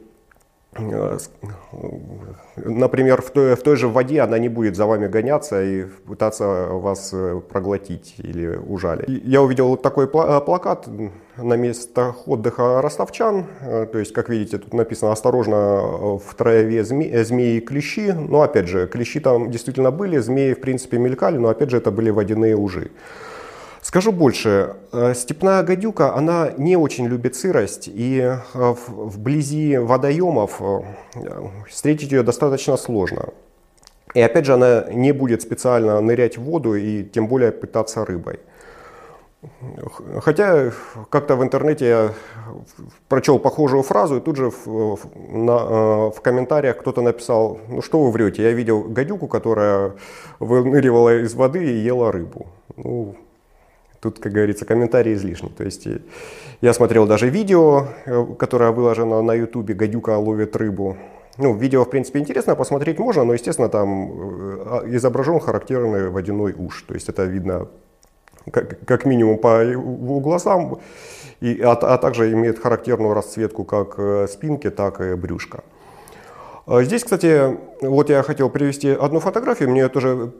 например, 2.55 3.21
в 3.21 3.29
той, 3.31 3.55
в 3.55 3.61
той 3.61 3.75
же 3.75 3.87
воде 3.87 4.21
она 4.21 4.39
не 4.39 4.49
будет 4.49 4.75
за 4.75 4.85
вами 4.85 5.07
гоняться 5.07 5.63
и 5.63 5.85
пытаться 6.07 6.45
вас 6.71 7.11
э, 7.13 7.41
проглотить 7.49 8.15
или 8.17 8.55
ужалить. 8.55 9.07
Я 9.07 9.41
увидел 9.41 9.77
такой 9.77 10.05
э, 10.05 10.41
плакат 10.41 10.87
на 11.37 11.53
местах 11.53 12.27
отдыха 12.27 12.81
ростовчан. 12.81 13.45
То 13.61 13.97
есть, 13.97 14.13
как 14.13 14.29
видите, 14.29 14.57
тут 14.57 14.73
написано 14.73 15.11
«Осторожно, 15.11 16.17
в 16.17 16.35
траве 16.35 16.83
зме, 16.83 17.23
змеи 17.23 17.57
и 17.57 17.59
клещи». 17.61 18.11
Но 18.11 18.41
опять 18.41 18.67
же, 18.67 18.87
клещи 18.87 19.19
там 19.19 19.49
действительно 19.49 19.91
были, 19.91 20.17
змеи 20.17 20.53
в 20.53 20.61
принципе 20.61 20.97
мелькали, 20.97 21.37
но 21.37 21.47
опять 21.49 21.69
же 21.69 21.77
это 21.77 21.91
были 21.91 22.09
водяные 22.09 22.55
ужи. 22.55 22.91
Скажу 23.81 24.11
больше, 24.11 24.75
э, 24.91 25.13
степная 25.15 25.63
гадюка, 25.63 26.13
она 26.13 26.51
не 26.57 26.75
очень 26.75 27.07
любит 27.07 27.35
сырость, 27.35 27.87
и 27.87 28.19
э, 28.19 28.37
вблизи 28.53 29.77
водоемов 29.77 30.61
э, 30.61 30.81
встретить 31.69 32.11
ее 32.11 32.23
достаточно 32.23 32.75
сложно. 32.75 33.29
И 34.13 34.21
опять 34.21 34.45
же, 34.45 34.53
она 34.53 34.85
не 34.91 35.13
будет 35.13 35.41
специально 35.41 36.01
нырять 36.01 36.37
в 36.37 36.41
воду 36.41 36.75
и 36.75 37.03
тем 37.03 37.27
более 37.27 37.51
пытаться 37.51 38.03
рыбой. 38.03 38.39
Хотя 40.19 40.73
как-то 41.09 41.37
в 41.37 41.43
интернете 41.43 41.87
я 41.87 42.13
прочел 43.07 43.39
похожую 43.39 43.83
фразу, 43.83 44.17
и 44.17 44.19
тут 44.19 44.35
же 44.35 44.49
в, 44.49 44.99
на, 45.15 46.09
в 46.09 46.19
комментариях 46.21 46.77
кто-то 46.77 47.01
написал, 47.01 47.59
ну 47.69 47.81
что 47.81 48.03
вы 48.03 48.11
врете, 48.11 48.43
я 48.43 48.51
видел 48.51 48.83
гадюку, 48.83 49.27
которая 49.27 49.93
выныривала 50.39 51.19
из 51.19 51.33
воды 51.35 51.63
и 51.63 51.77
ела 51.77 52.11
рыбу. 52.11 52.47
Ну, 52.75 53.15
Тут, 54.01 54.19
как 54.19 54.31
говорится, 54.31 54.65
комментарии 54.65 55.13
излишни. 55.13 55.49
То 55.49 55.63
есть 55.63 55.85
э, 55.87 55.99
я 56.61 56.73
смотрел 56.73 57.05
даже 57.05 57.29
видео, 57.29 57.87
э, 58.05 58.25
которое 58.37 58.71
выложено 58.71 59.21
на 59.21 59.33
ютубе 59.33 59.73
«Гадюка 59.73 60.17
ловит 60.17 60.55
рыбу». 60.55 60.97
Ну, 61.37 61.55
видео, 61.55 61.83
в 61.83 61.89
принципе, 61.89 62.19
интересно, 62.19 62.55
посмотреть 62.55 62.99
можно, 62.99 63.23
но, 63.23 63.33
естественно, 63.33 63.69
там 63.69 64.11
э, 64.11 64.63
а, 64.65 64.83
изображен 64.95 65.39
характерный 65.39 66.09
водяной 66.09 66.53
уж. 66.57 66.83
То 66.83 66.93
есть 66.93 67.09
это 67.09 67.25
видно 67.25 67.67
как, 68.51 68.85
как 68.85 69.05
минимум 69.05 69.37
по 69.37 69.65
глазам, 70.21 70.79
и, 71.41 71.61
а, 71.61 71.73
а 71.73 71.97
также 71.97 72.31
имеет 72.31 72.59
характерную 72.59 73.13
расцветку 73.13 73.65
как 73.65 74.29
спинки, 74.29 74.69
так 74.69 75.01
и 75.01 75.15
брюшка. 75.15 75.63
А 76.71 76.83
здесь, 76.83 77.03
кстати, 77.03 77.57
вот 77.81 78.11
я 78.11 78.21
хотел 78.21 78.47
привести 78.51 78.89
одну 78.89 79.19
фотографию, 79.19 79.71
мне 79.71 79.81
ее 79.81 79.89
тоже 79.89 80.31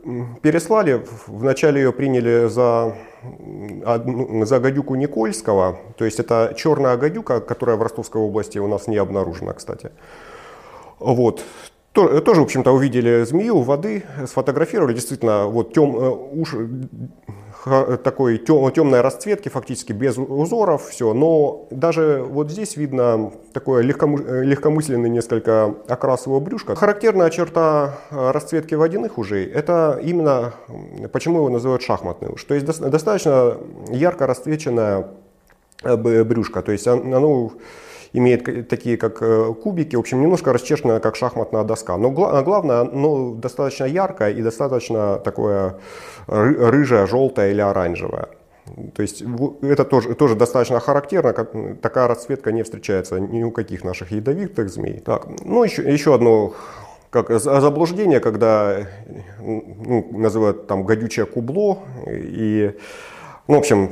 переслали. 0.44 1.04
Вначале 1.26 1.82
ее 1.82 1.92
приняли 1.92 2.48
за, 2.48 2.96
за 4.46 4.60
гадюку 4.60 4.94
Никольского, 4.94 5.80
то 5.98 6.06
есть 6.06 6.20
это 6.20 6.54
черная 6.56 6.98
гадюка, 6.98 7.40
которая 7.42 7.78
в 7.78 7.82
Ростовской 7.82 8.22
области 8.22 8.60
у 8.60 8.68
нас 8.68 8.86
не 8.86 8.98
обнаружена, 8.98 9.54
кстати. 9.54 9.90
Вот. 11.00 11.44
Тоже, 11.94 12.42
в 12.42 12.44
общем-то, 12.44 12.72
увидели 12.74 13.24
змею 13.24 13.62
воды, 13.62 14.04
сфотографировали. 14.28 14.94
Действительно, 14.94 15.48
вот 15.48 15.74
тем, 15.74 15.98
э, 15.98 16.10
уж, 16.10 16.56
такой 17.63 18.38
тем, 18.38 18.72
темной 18.72 19.01
расцветки, 19.01 19.50
фактически 19.50 19.92
без 19.92 20.18
узоров, 20.18 20.88
все. 20.89 21.13
Но 21.13 21.68
даже 21.72 22.24
вот 22.28 22.51
здесь 22.51 22.78
видно 22.78 23.32
такое 23.54 23.84
легкому, 23.84 24.18
легкомысленный 24.18 25.10
несколько 25.10 25.75
окрас 25.88 26.25
его 26.25 26.39
брюшка. 26.39 26.75
Характерная 26.75 27.30
черта 27.30 28.00
э, 28.12 28.32
расцветки 28.32 28.75
водяных 28.75 29.18
ужей, 29.18 29.46
это 29.46 30.00
именно, 30.01 30.54
почему 31.12 31.38
его 31.38 31.50
называют 31.50 31.82
шахматный 31.82 32.30
уж. 32.30 32.44
То 32.44 32.54
есть 32.54 32.66
достаточно 32.66 33.58
ярко 33.89 34.28
расцвеченная 34.28 35.08
э, 35.84 35.96
брюшка. 35.96 36.62
То 36.62 36.72
есть 36.72 36.88
оно 36.88 37.51
имеет 38.13 38.70
такие 38.70 38.98
как 38.98 39.22
э, 39.22 39.54
кубики, 39.62 39.96
в 39.96 40.00
общем, 40.00 40.22
немножко 40.22 40.54
расчешенная, 40.54 41.00
как 41.00 41.16
шахматная 41.16 41.63
доска. 41.63 41.98
Но 41.98 42.12
главное, 42.12 42.82
оно 42.82 43.34
достаточно 43.34 43.86
яркое 43.86 44.32
и 44.32 44.42
достаточно 44.42 45.18
такое 45.18 45.80
рыжее, 46.28 47.06
желтое 47.08 47.51
или 47.51 47.62
оранжевое. 47.62 48.28
То 48.96 49.01
есть 49.01 49.24
это 49.62 49.84
тоже, 49.84 50.13
тоже 50.13 50.36
достаточно 50.36 50.80
характерно, 50.80 51.34
как, 51.34 51.51
такая 51.82 52.08
расцветка 52.08 52.51
не 52.51 52.63
встречается 52.63 53.20
ни 53.20 53.44
у 53.44 53.51
каких 53.51 53.84
наших 53.84 54.12
ядовитых 54.12 54.70
змей. 54.70 55.00
Так, 55.00 55.28
ну 55.44 55.63
еще, 55.63 55.82
еще 55.82 56.13
одно 56.13 56.54
как 57.10 57.32
заблуждение, 57.39 58.20
когда 58.20 58.88
ну, 59.39 60.08
называют 60.12 60.68
там 60.68 60.84
гадючее 60.84 61.25
кубло 61.25 61.80
и 62.08 62.75
ну, 63.50 63.56
в 63.56 63.58
общем, 63.58 63.91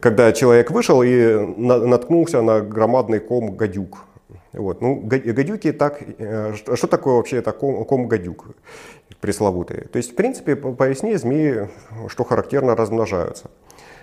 когда 0.00 0.30
человек 0.32 0.70
вышел 0.70 1.02
и 1.02 1.34
наткнулся 1.56 2.42
на 2.42 2.60
громадный 2.60 3.18
ком 3.18 3.56
гадюк. 3.56 4.04
Вот. 4.52 4.82
Ну, 4.82 4.96
гадюки 5.00 5.72
так... 5.72 6.02
Э, 6.18 6.52
что 6.54 6.86
такое 6.86 7.14
вообще 7.14 7.38
это 7.38 7.52
ком, 7.52 7.86
ком 7.86 8.08
гадюк 8.08 8.44
пресловутый? 9.20 9.86
То 9.90 9.96
есть, 9.96 10.12
в 10.12 10.14
принципе, 10.16 10.54
по 10.54 10.86
весне 10.86 11.16
змеи, 11.16 11.70
что 12.08 12.24
характерно, 12.24 12.76
размножаются. 12.76 13.50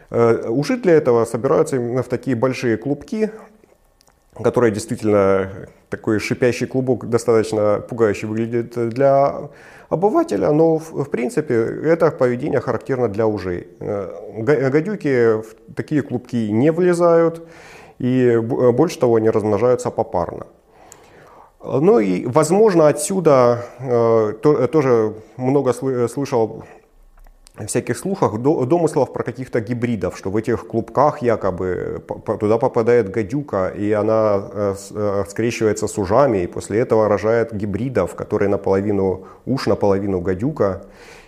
Э, 0.10 0.50
уши 0.50 0.78
для 0.78 0.94
этого 0.94 1.26
собираются 1.26 1.76
именно 1.76 2.02
в 2.02 2.08
такие 2.08 2.36
большие 2.36 2.78
клубки, 2.78 3.30
которые 4.44 4.72
действительно 4.72 5.68
такой 5.90 6.20
шипящий 6.20 6.68
клубок 6.68 7.10
достаточно 7.10 7.80
пугающе 7.80 8.28
выглядит 8.28 8.90
для 8.90 9.50
обывателя, 9.90 10.52
но 10.52 10.78
в, 10.78 11.10
принципе 11.10 11.56
это 11.56 12.12
поведение 12.12 12.60
характерно 12.60 13.08
для 13.08 13.28
ужей. 13.28 13.68
Э, 13.80 14.70
гадюки 14.70 15.42
в 15.42 15.56
такие 15.76 16.02
клубки 16.02 16.50
не 16.52 16.72
влезают 16.72 17.48
и 18.00 18.38
больше 18.38 19.00
того 19.00 19.20
не 19.20 19.30
размножаются 19.30 19.90
попарно. 19.90 20.48
Ну 21.64 22.00
и, 22.00 22.26
возможно, 22.26 22.88
отсюда 22.88 23.66
э, 23.80 24.34
тоже 24.72 25.14
много 25.38 25.74
слышал 26.08 26.64
всяких 27.66 27.98
слухах, 27.98 28.38
домыслов 28.38 29.14
про 29.14 29.24
каких-то 29.24 29.62
гибридов, 29.62 30.18
что 30.18 30.30
в 30.30 30.38
этих 30.38 30.68
клубках 30.68 31.22
якобы 31.22 32.04
туда 32.40 32.58
попадает 32.58 33.10
гадюка, 33.10 33.70
и 33.70 33.92
она 33.92 34.50
э, 34.52 34.76
э, 34.92 35.24
скрещивается 35.30 35.88
с 35.88 35.98
ужами, 35.98 36.44
и 36.44 36.48
после 36.48 36.80
этого 36.80 37.08
рожает 37.08 37.56
гибридов, 37.56 38.16
которые 38.16 38.50
наполовину 38.50 39.26
уж, 39.46 39.68
наполовину 39.68 40.20
гадюка, 40.20 40.84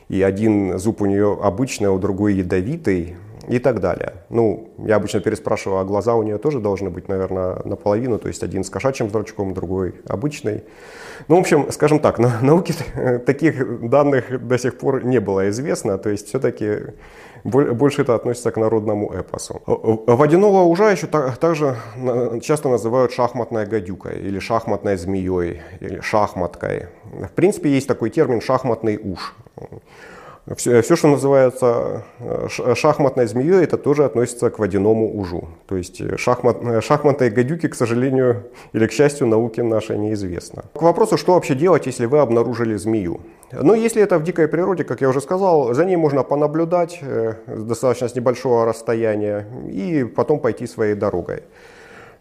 и 0.10 0.22
один 0.22 0.78
зуб 0.80 1.02
у 1.02 1.06
нее 1.06 1.38
обычный, 1.42 1.88
а 1.88 1.92
у 1.92 2.00
другой 2.00 2.34
ядовитый, 2.36 3.16
и 3.48 3.60
так 3.60 3.80
далее. 3.80 4.14
Ну, 4.30 4.70
я 4.78 4.98
обычно 4.98 5.20
переспрашиваю, 5.20 5.80
а 5.80 5.86
глаза 5.86 6.16
у 6.16 6.24
нее 6.24 6.38
тоже 6.38 6.60
должны 6.60 6.90
быть, 6.90 7.08
наверное, 7.08 7.62
наполовину, 7.66 8.20
то 8.20 8.28
есть 8.28 8.44
один 8.44 8.64
с 8.64 8.70
кошачьим 8.70 9.10
зрачком, 9.10 9.54
другой 9.54 9.96
обычный. 10.08 10.64
Ну, 11.28 11.38
в 11.38 11.40
общем, 11.40 11.72
скажем 11.72 12.00
так, 12.00 12.20
на 12.20 12.40
науке 12.42 12.74
таких 13.26 13.90
данных 13.90 14.48
до 14.48 14.58
сих 14.58 14.78
пор 14.78 15.06
не 15.06 15.20
было 15.20 15.50
известно, 15.50 15.98
то 15.98 16.10
есть 16.10 16.28
все-таки 16.28 16.94
больше 17.44 18.02
это 18.02 18.16
относится 18.16 18.52
к 18.52 18.58
народному 18.58 19.14
эпосу. 19.14 19.62
Водяного 19.66 20.64
ужа 20.64 20.92
еще 20.92 21.08
также 21.08 21.76
часто 22.42 22.70
называют 22.70 23.14
шахматной 23.14 23.66
гадюкой 23.66 24.20
или 24.20 24.40
шахматной 24.40 24.98
змеей 24.98 25.62
или 25.80 26.02
шахматкой. 26.02 26.88
В 27.06 27.32
принципе, 27.32 27.70
есть 27.70 27.88
такой 27.88 28.10
термин 28.10 28.42
шахматный 28.42 28.98
уж. 28.98 29.36
Все, 30.56 30.82
все, 30.82 30.96
что 30.96 31.10
называется 31.10 32.04
э, 32.20 32.48
шахматной 32.76 33.28
змеей, 33.28 33.64
это 33.64 33.78
тоже 33.78 34.06
относится 34.06 34.50
к 34.50 34.60
водяному 34.60 35.20
ужу. 35.20 35.50
То 35.68 35.76
есть 35.76 36.00
э, 36.00 36.16
шахмат, 36.18 36.58
э, 36.62 36.80
шахматной 36.80 37.30
гадюки, 37.30 37.68
к 37.68 37.76
сожалению 37.76 38.44
или 38.72 38.88
к 38.88 38.94
счастью, 38.94 39.28
науке 39.28 39.62
нашей 39.64 39.98
неизвестно. 39.98 40.64
К 40.74 40.82
вопросу, 40.82 41.18
что 41.18 41.34
вообще 41.34 41.54
делать, 41.54 41.86
если 41.86 42.06
вы 42.06 42.20
обнаружили 42.20 42.76
змею. 42.78 43.20
Ну, 43.52 43.74
если 43.74 44.02
это 44.02 44.20
в 44.20 44.24
дикой 44.24 44.48
природе, 44.48 44.86
как 44.86 45.02
я 45.02 45.10
уже 45.10 45.20
сказал, 45.20 45.74
за 45.74 45.84
ней 45.84 45.98
можно 45.98 46.24
понаблюдать 46.24 47.02
достаточно 47.48 48.08
с 48.08 48.16
небольшого 48.16 48.66
расстояния 48.66 49.48
и 49.70 50.06
потом 50.06 50.40
пойти 50.40 50.68
своей 50.68 50.96
дорогой. 50.96 51.44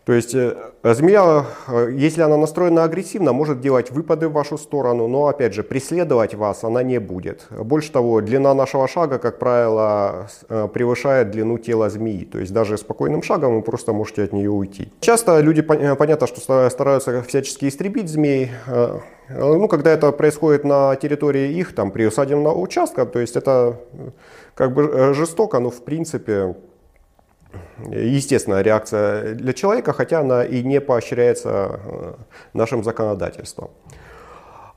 То 0.06 0.12
есть 0.12 0.36
э, 0.36 0.54
змея, 0.84 1.46
э, 1.66 1.90
если 1.92 2.22
она 2.22 2.36
настроена 2.36 2.84
агрессивно, 2.84 3.32
может 3.32 3.60
делать 3.60 3.90
выпады 3.90 4.28
в 4.28 4.32
вашу 4.32 4.56
сторону, 4.56 5.08
но 5.08 5.26
опять 5.26 5.52
же 5.52 5.64
преследовать 5.64 6.34
вас 6.36 6.62
она 6.62 6.84
не 6.84 7.00
будет. 7.00 7.48
Больше 7.50 7.90
того, 7.90 8.20
длина 8.20 8.54
нашего 8.54 8.86
шага, 8.86 9.18
как 9.18 9.40
правило, 9.40 10.28
э, 10.48 10.68
превышает 10.72 11.32
длину 11.32 11.58
тела 11.58 11.90
змеи. 11.90 12.25
То 12.25 12.38
есть 12.38 12.52
даже 12.52 12.78
спокойным 12.78 13.25
шагом 13.25 13.56
вы 13.56 13.62
просто 13.62 13.92
можете 13.92 14.22
от 14.22 14.32
нее 14.32 14.48
уйти. 14.48 14.92
Часто 15.00 15.40
люди, 15.40 15.62
понятно, 15.62 16.28
что 16.28 16.70
стараются 16.70 17.22
всячески 17.22 17.66
истребить 17.66 18.08
змей. 18.08 18.52
Ну, 19.28 19.66
когда 19.66 19.90
это 19.90 20.12
происходит 20.12 20.62
на 20.62 20.94
территории 20.94 21.58
их, 21.58 21.75
там, 21.75 21.90
приусадебного 21.90 22.56
участка, 22.56 23.06
то 23.06 23.18
есть 23.18 23.34
это 23.34 23.80
как 24.54 24.72
бы 24.72 25.12
жестоко, 25.14 25.58
но 25.58 25.70
в 25.70 25.82
принципе 25.82 26.54
естественная 27.90 28.62
реакция 28.62 29.34
для 29.34 29.52
человека, 29.52 29.92
хотя 29.92 30.20
она 30.20 30.44
и 30.44 30.62
не 30.62 30.80
поощряется 30.80 32.16
нашим 32.52 32.84
законодательством. 32.84 33.70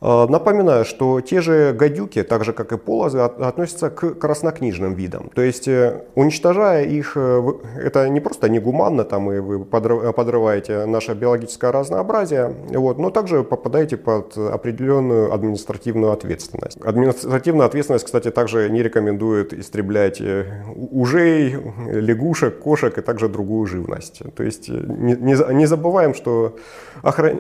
А, 0.02 0.28
напоминаю, 0.28 0.86
что 0.86 1.20
те 1.20 1.42
же 1.42 1.74
гадюки, 1.74 2.24
так 2.24 2.46
же 2.46 2.54
как 2.54 2.72
и 2.72 2.78
полозы, 2.78 3.20
относятся 3.20 3.90
к 3.90 4.14
краснокнижным 4.14 4.94
видам. 4.94 5.30
То 5.36 5.42
есть, 5.42 5.68
э, 5.68 6.04
уничтожая 6.16 6.86
их, 6.86 7.14
э, 7.16 7.42
это 7.84 8.08
не 8.08 8.22
просто 8.22 8.50
негуманно, 8.50 9.04
там, 9.04 9.32
и 9.32 9.40
вы 9.40 9.66
подрываете 9.66 10.86
наше 10.86 11.14
биологическое 11.14 11.72
разнообразие, 11.72 12.54
вот, 12.70 12.98
но 12.98 13.10
также 13.10 13.44
попадаете 13.44 13.98
под 13.98 14.38
определенную 14.38 15.34
административную 15.34 16.14
ответственность. 16.14 16.80
Административная 16.82 17.66
ответственность, 17.66 18.06
кстати, 18.06 18.32
также 18.32 18.70
не 18.70 18.82
рекомендует 18.82 19.54
истреблять 19.54 20.22
э, 20.22 20.46
ужей, 20.92 21.58
лягушек, 21.88 22.60
кошек 22.60 22.98
и 22.98 23.02
также 23.02 23.28
другую 23.28 23.66
живность. 23.66 24.22
То 24.36 24.44
есть 24.44 24.70
не, 24.70 25.16
не, 25.16 25.54
не 25.54 25.66
забываем, 25.66 26.14
что 26.14 26.56
охран... 27.02 27.38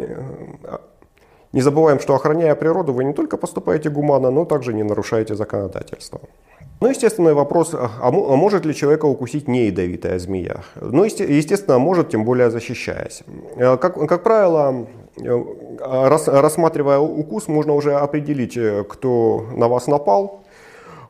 Не 1.53 1.61
забываем, 1.61 1.99
что 1.99 2.13
охраняя 2.13 2.55
природу, 2.55 2.93
вы 2.93 3.03
не 3.03 3.13
только 3.13 3.37
поступаете 3.37 3.89
гуманно, 3.89 4.31
но 4.31 4.45
также 4.45 4.73
не 4.73 4.83
нарушаете 4.83 5.35
законодательство. 5.35 6.21
Ну, 6.81 6.89
естественный 6.89 7.33
вопрос, 7.33 7.73
а, 7.73 7.91
а, 8.01 8.07
а 8.07 8.35
может 8.35 8.65
ли 8.65 8.73
человека 8.73 9.05
укусить 9.05 9.47
неядовитая 9.47 10.19
змея? 10.19 10.61
Ну, 10.79 11.03
естественно, 11.03 11.79
может, 11.79 12.09
тем 12.09 12.23
более 12.23 12.49
защищаясь. 12.49 13.23
Э, 13.57 13.77
как, 13.77 13.95
как 14.07 14.23
правило, 14.23 14.87
э, 15.17 15.43
рассматривая 16.41 16.99
укус, 16.99 17.47
можно 17.47 17.73
уже 17.73 17.95
определить, 17.95 18.55
э, 18.55 18.85
кто 18.87 19.45
на 19.55 19.67
вас 19.67 19.87
напал, 19.87 20.43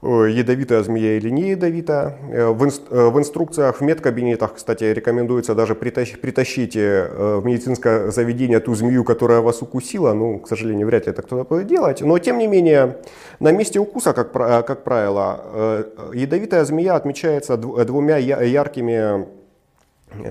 ядовитая 0.01 0.81
змея 0.83 1.17
или 1.17 1.29
не 1.29 1.49
ядовитая. 1.49 2.17
Э, 2.31 2.47
в, 2.49 2.63
инст, 2.63 2.83
э, 2.89 3.09
в 3.09 3.19
инструкциях, 3.19 3.81
в 3.81 3.81
медкабинетах, 3.81 4.55
кстати, 4.55 4.85
рекомендуется 4.85 5.55
даже 5.55 5.75
притащ, 5.75 6.17
притащите 6.17 6.79
э, 6.79 7.39
в 7.41 7.45
медицинское 7.45 8.09
заведение 8.11 8.59
ту 8.59 8.75
змею, 8.75 9.03
которая 9.03 9.41
вас 9.41 9.61
укусила. 9.61 10.13
Ну, 10.13 10.39
к 10.39 10.47
сожалению, 10.47 10.87
вряд 10.87 11.05
ли 11.05 11.11
это 11.11 11.21
кто-то 11.21 11.43
будет 11.43 11.67
делать. 11.67 12.01
Но, 12.01 12.17
тем 12.19 12.37
не 12.37 12.47
менее, 12.47 12.97
на 13.39 13.51
месте 13.51 13.79
укуса, 13.79 14.13
как, 14.13 14.31
как 14.31 14.83
правило, 14.83 15.85
ядовитая 16.13 16.63
змея 16.63 16.95
отмечается 16.95 17.57
двумя 17.57 18.17
яркими 18.17 19.38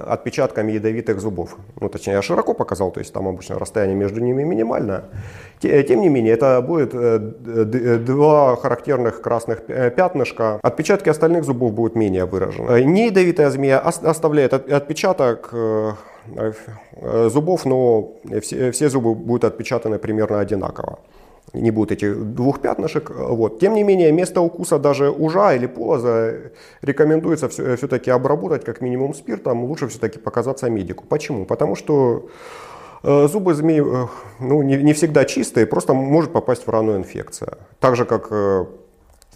отпечатками 0.06 0.73
ядовитых 0.73 1.20
зубов. 1.20 1.56
Ну, 1.80 1.88
точнее, 1.88 2.14
я 2.14 2.23
широко 2.23 2.54
показал, 2.54 2.90
то 2.90 3.00
есть 3.00 3.12
там 3.12 3.28
обычно 3.28 3.58
расстояние 3.58 3.97
между 3.97 4.20
ними 4.20 4.42
минимальное. 4.42 5.04
Тем 5.61 6.00
не 6.00 6.08
менее, 6.08 6.35
это 6.35 6.61
будет 6.61 6.94
э, 6.94 7.99
два 7.99 8.56
характерных 8.56 9.20
красных 9.20 9.62
пятнышка. 9.97 10.61
Отпечатки 10.62 11.08
остальных 11.08 11.44
зубов 11.44 11.73
будут 11.73 11.97
менее 11.97 12.25
выражены. 12.25 12.70
Э, 12.70 12.82
не 12.82 13.06
ядовитая 13.06 13.50
змея 13.50 13.78
оставляет 13.78 14.52
отпечаток 14.52 15.50
э, 15.52 15.92
зубов, 17.28 17.64
но 17.64 18.12
все 18.42 18.88
зубы 18.88 19.14
будут 19.14 19.44
отпечатаны 19.44 19.99
примерно 19.99 20.40
одинаково 20.40 20.99
не 21.52 21.70
будет 21.70 21.92
этих 21.92 22.34
двух 22.34 22.60
пятнышек. 22.60 23.10
Вот. 23.10 23.58
Тем 23.60 23.74
не 23.74 23.82
менее, 23.82 24.12
место 24.12 24.40
укуса 24.40 24.78
даже 24.78 25.10
ужа 25.10 25.54
или 25.54 25.66
полоза 25.66 26.34
рекомендуется 26.82 27.48
все-таки 27.48 28.10
обработать 28.10 28.64
как 28.64 28.80
минимум 28.80 29.14
спиртом, 29.14 29.64
лучше 29.64 29.88
все-таки 29.88 30.18
показаться 30.18 30.68
медику. 30.70 31.04
Почему? 31.08 31.44
Потому 31.44 31.74
что 31.74 32.28
э, 33.02 33.28
зубы 33.28 33.54
змеи 33.54 33.82
э, 33.82 34.06
ну, 34.40 34.62
не, 34.62 34.76
не 34.76 34.92
всегда 34.92 35.24
чистые, 35.24 35.66
просто 35.66 35.94
может 35.94 36.32
попасть 36.32 36.66
в 36.66 36.70
рану 36.70 36.96
инфекция. 36.96 37.58
Так 37.80 37.96
же, 37.96 38.04
как 38.04 38.28
э, 38.30 38.66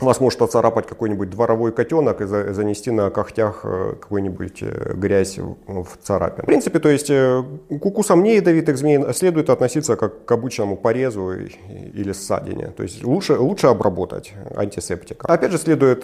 вас 0.01 0.21
может 0.21 0.43
оцарапать 0.43 0.87
какой-нибудь 0.87 1.31
дворовой 1.31 1.73
котенок 1.73 2.21
и 2.21 2.27
занести 2.27 2.91
на 2.91 3.11
когтях 3.11 3.61
э, 3.65 3.95
какую-нибудь 4.01 4.63
э, 4.63 4.95
грязь 4.95 5.39
в 5.39 5.87
царапин. 6.03 6.43
В 6.43 6.47
принципе, 6.47 6.79
то 6.79 6.89
есть 6.89 7.11
э, 7.11 7.43
к 7.69 7.87
укусам 7.87 8.23
неядовитых 8.23 8.77
змей 8.77 9.13
следует 9.13 9.51
относиться 9.51 9.97
как 9.97 10.25
к 10.25 10.33
обычному 10.33 10.77
порезу 10.77 11.33
или 11.33 12.13
ссадине. 12.13 12.73
То 12.77 12.83
есть 12.83 13.05
лучше, 13.05 13.39
лучше 13.39 13.69
обработать 13.69 14.33
антисептиком. 14.57 15.31
Опять 15.31 15.53
же, 15.53 15.59
следует 15.59 16.03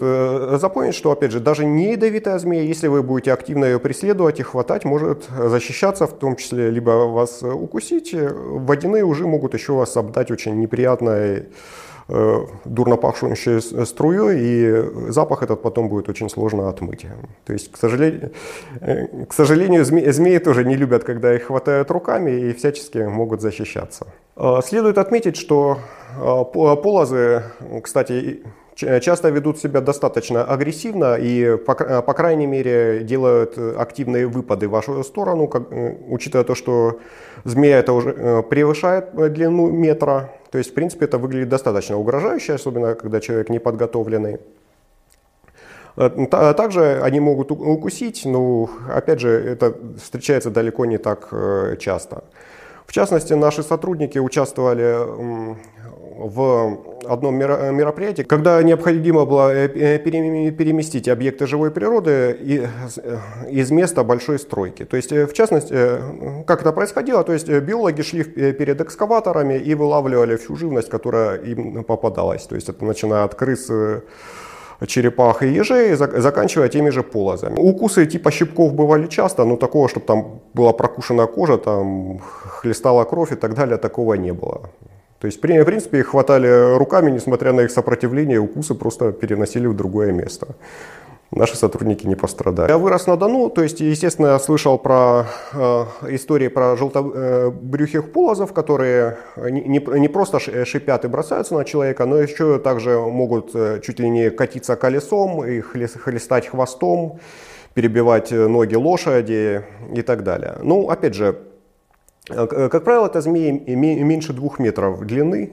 запомнить, 0.60 0.94
что, 0.94 1.10
опять 1.10 1.32
же, 1.32 1.40
даже 1.40 1.64
не 1.64 1.92
ядовитая 1.92 2.38
змея, 2.38 2.62
если 2.62 2.88
вы 2.88 3.02
будете 3.02 3.32
активно 3.32 3.64
ее 3.64 3.78
преследовать 3.78 4.40
и 4.40 4.42
хватать, 4.42 4.84
может 4.84 5.26
защищаться, 5.36 6.06
в 6.06 6.12
том 6.12 6.36
числе 6.36 6.70
либо 6.70 6.90
вас 6.90 7.42
укусить. 7.42 8.14
Водяные 8.14 9.04
уже 9.04 9.26
могут 9.26 9.54
еще 9.54 9.72
вас 9.72 9.96
обдать 9.96 10.30
очень 10.30 10.58
неприятной 10.60 11.46
дурно 12.08 12.96
пахнущей 12.96 13.60
струей, 13.84 14.38
и 14.40 15.10
запах 15.10 15.42
этот 15.42 15.62
потом 15.62 15.88
будет 15.88 16.08
очень 16.08 16.30
сложно 16.30 16.68
отмыть. 16.68 17.06
То 17.44 17.52
есть, 17.52 17.70
к 17.70 17.76
сожалению, 17.76 18.32
э, 18.80 19.26
к 19.26 19.34
сожалению 19.34 19.84
зме, 19.84 20.12
змеи 20.12 20.38
тоже 20.38 20.64
не 20.64 20.76
любят, 20.76 21.04
когда 21.04 21.34
их 21.34 21.44
хватают 21.44 21.90
руками 21.90 22.30
и 22.30 22.52
всячески 22.54 22.98
могут 22.98 23.42
защищаться. 23.42 24.06
Э, 24.36 24.60
следует 24.64 24.98
отметить, 24.98 25.36
что 25.36 25.78
полозы, 26.52 27.42
кстати, 27.82 28.42
часто 28.78 29.30
ведут 29.30 29.58
себя 29.58 29.80
достаточно 29.80 30.44
агрессивно 30.44 31.16
и, 31.16 31.56
по, 31.56 31.74
по 31.74 32.14
крайней 32.14 32.46
мере, 32.46 33.00
делают 33.00 33.58
активные 33.58 34.26
выпады 34.26 34.68
в 34.68 34.70
вашу 34.70 35.02
сторону, 35.04 35.48
как, 35.48 35.68
учитывая 36.08 36.44
то, 36.44 36.54
что 36.54 37.00
змея 37.44 37.78
это 37.78 37.92
уже 37.92 38.42
превышает 38.48 39.14
длину 39.32 39.70
метра, 39.70 40.30
то 40.50 40.58
есть, 40.58 40.70
в 40.70 40.74
принципе, 40.74 41.04
это 41.04 41.18
выглядит 41.18 41.48
достаточно 41.48 41.96
угрожающе, 41.98 42.54
особенно 42.54 42.94
когда 42.94 43.20
человек 43.20 43.50
не 43.50 43.58
подготовленный. 43.58 44.38
Э, 45.96 46.10
а 46.30 46.54
также 46.54 47.00
они 47.02 47.20
могут 47.20 47.50
укусить, 47.50 48.24
но, 48.24 48.70
опять 48.88 49.20
же, 49.20 49.30
это 49.30 49.74
встречается 50.02 50.50
далеко 50.50 50.86
не 50.86 50.98
так 50.98 51.28
э, 51.32 51.76
часто. 51.78 52.24
В 52.86 52.92
частности, 52.92 53.34
наши 53.34 53.62
сотрудники 53.62 54.18
участвовали 54.18 55.56
в 56.18 56.78
одном 57.06 57.36
мероприятии, 57.36 58.22
когда 58.22 58.62
необходимо 58.62 59.24
было 59.24 59.54
э, 59.54 59.68
э, 59.68 59.98
переместить 59.98 61.08
объекты 61.08 61.46
живой 61.46 61.70
природы 61.70 62.10
э, 62.10 62.66
из 63.50 63.70
места 63.70 64.04
большой 64.04 64.38
стройки. 64.38 64.84
То 64.84 64.96
есть, 64.96 65.12
в 65.12 65.32
частности, 65.32 65.74
как 66.44 66.60
это 66.60 66.72
происходило, 66.72 67.22
то 67.22 67.32
есть 67.32 67.48
биологи 67.48 68.02
шли 68.02 68.24
перед 68.24 68.80
экскаваторами 68.80 69.54
и 69.54 69.74
вылавливали 69.74 70.36
всю 70.36 70.56
живность, 70.56 70.90
которая 70.90 71.38
им 71.38 71.84
попадалась. 71.84 72.46
То 72.46 72.56
есть 72.56 72.68
это 72.68 72.84
начиная 72.84 73.24
от 73.24 73.34
крыс, 73.34 73.70
черепах 74.86 75.42
и 75.42 75.48
ежей, 75.48 75.94
заканчивая 75.94 76.68
теми 76.68 76.90
же 76.90 77.02
полозами. 77.02 77.58
Укусы 77.58 78.06
типа 78.06 78.30
щипков 78.30 78.74
бывали 78.74 79.06
часто, 79.06 79.44
но 79.44 79.56
такого, 79.56 79.88
чтобы 79.88 80.06
там 80.06 80.40
была 80.54 80.72
прокушена 80.72 81.26
кожа, 81.26 81.58
там 81.58 82.20
хлестала 82.60 83.04
кровь 83.04 83.32
и 83.32 83.36
так 83.36 83.54
далее, 83.54 83.76
такого 83.76 84.14
не 84.14 84.32
было. 84.32 84.70
То 85.20 85.26
есть, 85.26 85.38
в 85.38 85.40
принципе, 85.40 85.98
их 85.98 86.08
хватали 86.08 86.76
руками, 86.76 87.10
несмотря 87.10 87.52
на 87.52 87.62
их 87.62 87.70
сопротивление, 87.70 88.38
укусы 88.38 88.74
просто 88.74 89.12
переносили 89.12 89.66
в 89.66 89.74
другое 89.74 90.12
место. 90.12 90.48
Наши 91.30 91.56
сотрудники 91.56 92.06
не 92.06 92.14
пострадали. 92.14 92.70
Я 92.70 92.78
вырос 92.78 93.06
на 93.06 93.16
Дону, 93.16 93.50
то 93.50 93.62
есть, 93.62 93.80
естественно, 93.80 94.28
я 94.28 94.38
слышал 94.38 94.78
про 94.78 95.26
э, 95.52 95.84
истории 96.08 96.48
про 96.48 96.74
желтобрюхих 96.74 98.00
э, 98.00 98.08
полозов, 98.08 98.54
которые 98.54 99.18
не, 99.36 99.78
не, 99.78 100.08
просто 100.08 100.38
шипят 100.38 101.04
и 101.04 101.08
бросаются 101.08 101.54
на 101.54 101.64
человека, 101.66 102.06
но 102.06 102.16
еще 102.16 102.58
также 102.58 102.98
могут 102.98 103.50
э, 103.54 103.80
чуть 103.84 104.00
ли 104.00 104.08
не 104.08 104.30
катиться 104.30 104.74
колесом 104.76 105.44
и 105.44 105.60
хлестать 105.60 106.46
хвостом, 106.46 107.20
перебивать 107.74 108.30
ноги 108.30 108.76
лошади 108.76 109.64
и 109.94 110.00
так 110.00 110.22
далее. 110.22 110.56
Ну, 110.62 110.88
опять 110.88 111.14
же, 111.14 111.34
Э, 111.34 111.34
э, 111.34 111.57
как 112.28 112.84
правило, 112.84 113.06
это 113.06 113.20
змеи 113.20 113.74
меньше 113.74 114.32
двух 114.32 114.58
метров 114.58 115.04
длины, 115.06 115.52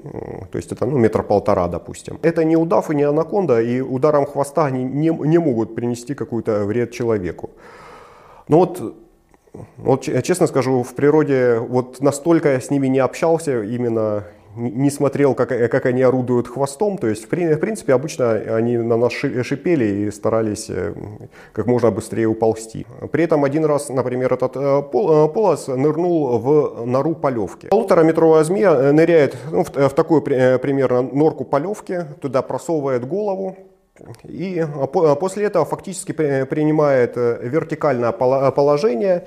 то 0.52 0.58
есть 0.58 0.72
это 0.72 0.86
ну, 0.86 0.98
метр 0.98 1.24
полтора, 1.24 1.68
допустим. 1.68 2.20
Это 2.22 2.44
не 2.44 2.58
удав 2.58 2.92
и 2.92 2.96
не 2.96 3.04
анаконда, 3.04 3.62
и 3.62 3.82
ударом 3.82 4.26
хвоста 4.26 4.66
они 4.66 4.84
не, 4.84 5.10
не 5.10 5.38
могут 5.38 5.76
принести 5.76 6.16
какой-то 6.16 6.66
вред 6.66 6.92
человеку. 6.92 7.50
Но 8.48 8.60
вот, 8.60 8.96
вот 9.78 10.04
честно 10.24 10.48
скажу, 10.48 10.84
в 10.84 10.94
природе 10.94 11.58
вот 11.60 12.02
настолько 12.02 12.50
я 12.50 12.60
с 12.60 12.70
ними 12.70 12.88
не 12.88 13.00
общался 13.00 13.64
именно 13.64 14.24
не 14.56 14.90
смотрел, 14.90 15.34
как, 15.34 15.52
э, 15.52 15.68
как 15.68 15.86
они 15.86 16.02
орудуют 16.02 16.48
хвостом. 16.48 16.98
То 16.98 17.08
есть, 17.08 17.26
в 17.26 17.28
принципе, 17.28 17.94
обычно 17.94 18.32
они 18.32 18.78
на 18.78 18.98
нас 18.98 19.14
шипели 19.14 19.86
и 19.86 20.12
старались 20.12 20.70
э, 20.70 20.94
как 21.54 21.66
можно 21.68 21.92
быстрее 21.92 22.28
уползти. 22.28 22.86
При 23.12 23.24
этом 23.24 23.44
один 23.44 23.66
раз, 23.66 23.90
например, 23.90 24.34
этот 24.34 24.56
э, 24.56 24.82
полос 24.92 25.68
нырнул 25.68 26.38
в 26.40 26.86
нору 26.86 27.16
полевки. 27.16 27.68
Полутораметровая 27.68 28.44
змея 28.44 28.92
ныряет 28.92 29.36
ну, 29.52 29.64
в, 29.64 29.70
в 29.70 29.94
такую 29.94 30.22
примерно 30.22 31.02
норку 31.02 31.46
полевки, 31.46 32.06
туда 32.22 32.42
просовывает 32.42 33.08
голову, 33.08 33.58
и 34.24 34.66
после 35.20 35.46
этого 35.46 35.64
фактически 35.64 36.12
принимает 36.12 37.16
вертикальное 37.16 38.12
положение 38.12 39.26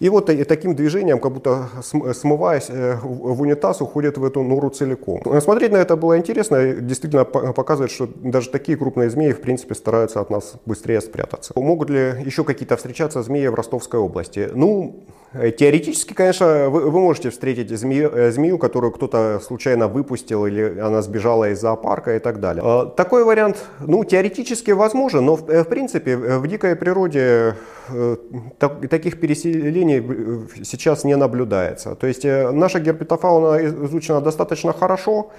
И 0.00 0.08
вот 0.08 0.26
таким 0.26 0.74
движением, 0.74 1.20
как 1.20 1.32
будто 1.32 1.68
смываясь 1.82 2.70
в 2.70 3.42
унитаз, 3.42 3.82
уходит 3.82 4.18
в 4.18 4.24
эту 4.24 4.42
нору 4.42 4.70
целиком. 4.70 5.22
Смотреть 5.40 5.72
на 5.72 5.76
это 5.76 5.94
было 5.94 6.18
интересно, 6.18 6.72
действительно 6.72 7.24
показывает, 7.24 7.90
что 7.92 8.06
даже 8.06 8.48
такие 8.48 8.78
крупные 8.78 9.10
змеи, 9.10 9.32
в 9.32 9.40
принципе, 9.42 9.74
стараются 9.74 10.20
от 10.20 10.30
нас 10.30 10.54
быстрее 10.66 11.00
спрятаться. 11.02 11.52
Могут 11.54 11.90
ли 11.90 12.14
еще 12.24 12.44
какие-то 12.44 12.76
встречаться 12.76 13.22
змеи 13.22 13.46
в 13.48 13.54
Ростовской 13.54 14.00
области? 14.00 14.48
Ну, 14.54 15.04
Теоретически, 15.32 16.12
конечно, 16.12 16.68
вы, 16.70 16.90
вы 16.90 17.00
можете 17.00 17.30
встретить 17.30 17.70
змею, 17.70 18.32
змею, 18.32 18.58
которую 18.58 18.90
кто-то 18.90 19.40
случайно 19.40 19.86
выпустил 19.86 20.44
или 20.44 20.80
она 20.80 21.02
сбежала 21.02 21.50
из 21.50 21.60
зоопарка 21.60 22.16
и 22.16 22.18
так 22.18 22.40
далее. 22.40 22.90
Такой 22.96 23.22
вариант, 23.22 23.64
ну, 23.78 24.02
теоретически 24.02 24.72
возможен, 24.72 25.24
но 25.24 25.36
в, 25.36 25.42
в 25.42 25.64
принципе 25.64 26.16
в 26.16 26.46
дикой 26.48 26.74
природе 26.74 27.54
так, 28.58 28.88
таких 28.88 29.20
переселений 29.20 30.02
сейчас 30.64 31.04
не 31.04 31.16
наблюдается. 31.16 31.94
То 31.94 32.08
есть 32.08 32.24
наша 32.24 32.80
герпетофауна 32.80 33.64
изучена 33.66 34.20
достаточно 34.20 34.72
хорошо, 34.72 35.30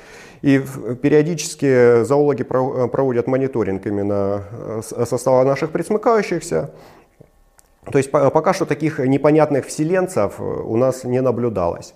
и 0.41 0.62
периодически 1.01 2.04
зоологи 2.04 2.43
проводят 2.43 3.27
мониторинг 3.27 3.86
именно 3.86 4.43
состава 4.82 5.43
наших 5.43 5.71
пресмыкающихся. 5.71 6.71
То 7.89 7.98
есть 7.98 8.12
пока 8.12 8.54
что 8.54 8.65
таких 8.65 9.00
непонятных 9.00 9.65
вселенцев 9.65 10.39
э, 10.39 10.44
у 10.44 10.78
нас 10.78 11.04
не 11.04 11.22
наблюдалось. 11.22 11.96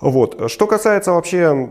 Вот. 0.00 0.50
Что 0.50 0.66
касается 0.66 1.12
вообще 1.12 1.70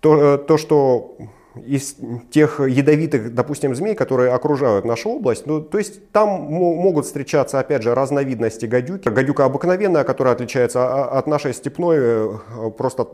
то, 0.00 0.34
э, 0.34 0.38
то 0.38 0.56
что 0.56 1.16
из 1.54 1.96
тех 2.30 2.60
ядовитых, 2.60 3.34
допустим, 3.34 3.74
змей, 3.74 3.94
которые 3.94 4.32
окружают 4.32 4.84
нашу 4.84 5.10
область, 5.10 5.46
ну, 5.46 5.60
то 5.60 5.78
есть 5.78 6.10
там 6.10 6.28
могут 6.28 7.06
встречаться, 7.06 7.58
опять 7.58 7.82
же, 7.82 7.94
разновидности 7.94 8.66
гадюки. 8.66 9.08
Гадюка 9.08 9.44
обыкновенная, 9.44 10.04
которая 10.04 10.34
отличается 10.34 11.04
от 11.04 11.26
нашей 11.26 11.52
степной 11.52 11.96
э, 12.00 12.38
просто 12.76 13.06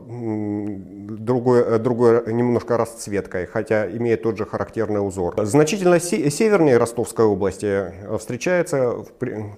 другой, 1.17 1.61
э, 1.61 1.79
другой 1.79 2.33
немножко 2.33 2.77
расцветкой, 2.77 3.47
хотя 3.47 3.89
имеет 3.89 4.23
тот 4.23 4.37
же 4.37 4.45
характерный 4.45 5.05
узор. 5.05 5.35
Значительно 5.45 5.99
севернее 5.99 6.77
Ростовской 6.77 7.25
области 7.25 7.65
э, 7.65 8.17
встречается 8.17 9.05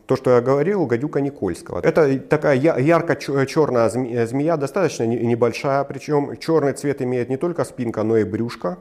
то, 0.06 0.16
что 0.16 0.32
я 0.32 0.42
говорил, 0.42 0.86
гадюка 0.86 1.22
Никольского. 1.22 1.82
Это 1.84 2.18
такая 2.20 2.56
ярко-черная 2.56 3.90
змея, 3.90 4.58
достаточно 4.58 5.04
небольшая, 5.04 5.84
причем 5.84 6.38
черный 6.38 6.74
цвет 6.74 7.02
имеет 7.02 7.30
не 7.30 7.38
только 7.38 7.66
спинка, 7.66 8.04
но 8.04 8.18
и 8.18 8.24
брюшко. 8.24 8.79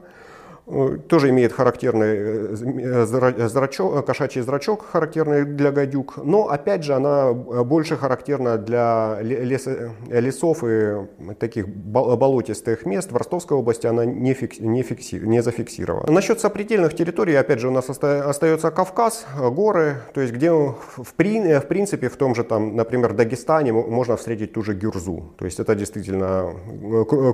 Э, 0.71 0.97
тоже 1.07 1.29
имеет 1.29 1.51
характерный 1.51 2.15
э, 2.17 2.55
э, 2.55 3.47
зрачок, 3.47 4.05
кошачий 4.05 4.41
зрачок, 4.41 4.85
характерный 4.85 5.43
для 5.43 5.71
гадюк, 5.71 6.17
но 6.17 6.49
опять 6.49 6.83
же 6.83 6.93
она 6.93 7.33
больше 7.33 7.97
характерна 7.97 8.57
для 8.57 9.17
лес, 9.21 9.67
лесов 10.09 10.63
и 10.63 11.07
таких 11.39 11.67
болотистых 11.67 12.85
мест. 12.85 13.11
В 13.11 13.17
Ростовской 13.17 13.57
области 13.57 13.87
она 13.87 14.05
не, 14.05 14.33
фикси, 14.33 14.61
не, 14.61 14.83
фикси, 14.83 15.15
не 15.15 15.41
зафиксирована. 15.41 16.11
Насчет 16.11 16.39
сопредельных 16.39 16.95
территорий, 16.95 17.33
опять 17.33 17.59
же, 17.59 17.69
у 17.69 17.71
нас 17.71 17.89
остается 17.89 18.69
Кавказ, 18.69 19.25
горы, 19.39 19.95
то 20.13 20.21
есть 20.21 20.33
где 20.33 20.51
в, 20.51 20.75
в 20.97 21.13
принципе 21.15 22.09
в 22.09 22.15
том 22.15 22.35
же, 22.35 22.43
там, 22.43 22.75
например, 22.75 23.13
Дагестане 23.13 23.73
можно 23.73 24.15
встретить 24.17 24.53
ту 24.53 24.61
же 24.61 24.75
гюрзу. 24.75 25.33
То 25.37 25.45
есть 25.45 25.59
это 25.59 25.73
действительно 25.73 26.53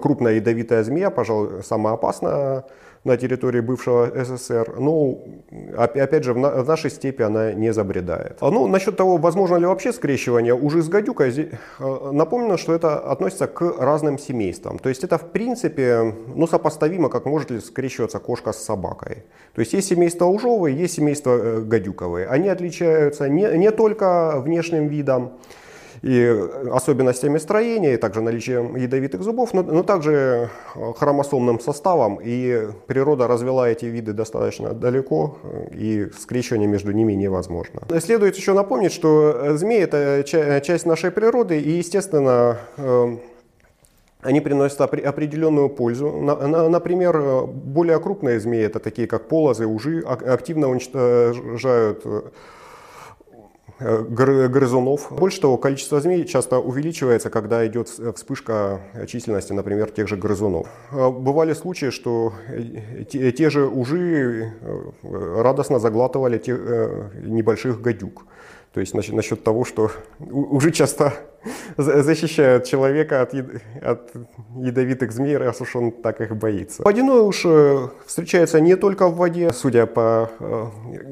крупная 0.01 0.35
ядовитая 0.35 0.83
змея, 0.83 1.09
пожалуй, 1.09 1.63
самая 1.63 1.95
опасная 1.95 2.63
на 3.05 3.17
территории 3.17 3.61
бывшего 3.61 4.11
СССР. 4.15 4.75
Ну, 4.79 5.23
опять 5.77 6.23
же, 6.23 6.33
в 6.33 6.67
нашей 6.67 6.89
степи 6.89 7.21
она 7.23 7.53
не 7.53 7.71
забредает. 7.71 8.37
А, 8.41 8.49
ну, 8.49 8.67
насчет 8.67 8.97
того, 8.97 9.17
возможно 9.17 9.57
ли 9.57 9.65
вообще 9.65 9.93
скрещивание 9.93 10.55
уже 10.55 10.81
с 10.81 10.89
гадюкой, 10.89 11.31
э, 11.79 12.11
напомню, 12.11 12.57
что 12.57 12.73
это 12.73 12.99
относится 12.99 13.47
к 13.47 13.61
разным 13.79 14.17
семействам. 14.17 14.79
То 14.79 14.89
есть 14.89 15.03
это, 15.03 15.17
в 15.17 15.31
принципе, 15.31 16.15
ну, 16.35 16.47
сопоставимо, 16.47 17.09
как 17.09 17.25
может 17.25 17.51
ли 17.51 17.59
скрещиваться 17.59 18.19
кошка 18.19 18.51
с 18.51 18.65
собакой. 18.65 19.23
То 19.53 19.61
есть 19.61 19.73
есть 19.73 19.87
семейство 19.87 20.25
ужовые, 20.25 20.75
есть 20.75 20.95
семейство 20.95 21.37
э, 21.37 21.61
гадюковые. 21.61 22.27
Они 22.27 22.49
отличаются 22.49 23.29
не, 23.29 23.57
не 23.57 23.71
только 23.71 24.41
внешним 24.41 24.87
видом, 24.87 25.33
и 26.01 26.47
особенностями 26.71 27.37
строения, 27.37 27.93
и 27.93 27.97
также 27.97 28.21
наличием 28.21 28.75
ядовитых 28.75 29.23
зубов, 29.23 29.53
но, 29.53 29.63
но 29.63 29.83
также 29.83 30.49
э, 30.75 30.93
хромосомным 30.97 31.59
составом. 31.59 32.19
И 32.23 32.67
природа 32.87 33.27
развела 33.27 33.69
эти 33.69 33.85
виды 33.85 34.13
достаточно 34.13 34.73
далеко, 34.73 35.37
и 35.71 36.07
скрещивание 36.17 36.67
между 36.67 36.91
ними 36.91 37.13
невозможно. 37.13 37.81
Следует 37.99 38.35
еще 38.35 38.53
напомнить, 38.53 38.91
что 38.91 39.55
змеи 39.57 39.81
это 39.81 40.23
часть 40.25 40.85
нашей 40.85 41.11
природы, 41.11 41.59
и, 41.59 41.71
естественно, 41.71 42.57
э, 42.77 43.17
они 44.21 44.41
приносят 44.41 44.81
определенную 44.81 45.69
пользу. 45.69 46.11
Например, 46.11 47.45
более 47.45 47.99
крупные 47.99 48.39
змеи, 48.39 48.63
это 48.63 48.79
такие 48.79 49.07
как 49.07 49.27
полозы, 49.27 49.67
ужи, 49.67 50.01
активно 50.01 50.69
уничтожают 50.69 52.01
э, 52.05 52.05
Э, 52.05 52.21
грызунов. 53.79 55.11
Больше 55.11 55.41
того, 55.41 55.57
количество 55.57 55.99
змей 55.99 56.25
часто 56.25 56.59
увеличивается, 56.59 57.29
когда 57.29 57.65
идет 57.67 57.89
вспышка 57.89 58.81
численности, 59.07 59.53
например, 59.53 59.91
тех 59.91 60.07
же 60.07 60.15
грызунов. 60.15 60.67
Э, 60.91 61.09
бывали 61.09 61.53
случаи, 61.53 61.89
что 61.89 62.33
э, 62.47 63.03
те 63.31 63.49
же 63.49 63.67
ужи 63.67 64.53
радостно 65.03 65.79
заглатывали 65.79 66.37
тех 66.37 66.59
небольших 67.23 67.81
гадюк. 67.81 68.25
То 68.75 68.81
есть 68.81 68.93
насчет, 68.93 69.15
насчет 69.15 69.41
того, 69.41 69.63
что 69.63 69.89
уже 70.19 70.71
часто 70.71 71.13
защищают 71.77 72.65
человека 72.65 73.21
от, 73.21 73.33
от 73.81 74.11
ядовитых 74.57 75.13
змей, 75.13 75.37
раз 75.37 75.61
уж 75.61 75.77
он 75.77 75.91
так 75.93 76.19
их 76.19 76.35
боится. 76.35 76.83
Водяной 76.83 77.21
уж 77.21 77.45
э, 77.45 77.87
встречается 78.05 78.59
не 78.59 78.75
только 78.75 79.07
в 79.07 79.15
воде. 79.15 79.51
Судя 79.53 79.85
по 79.85 80.29
э, 80.39 80.65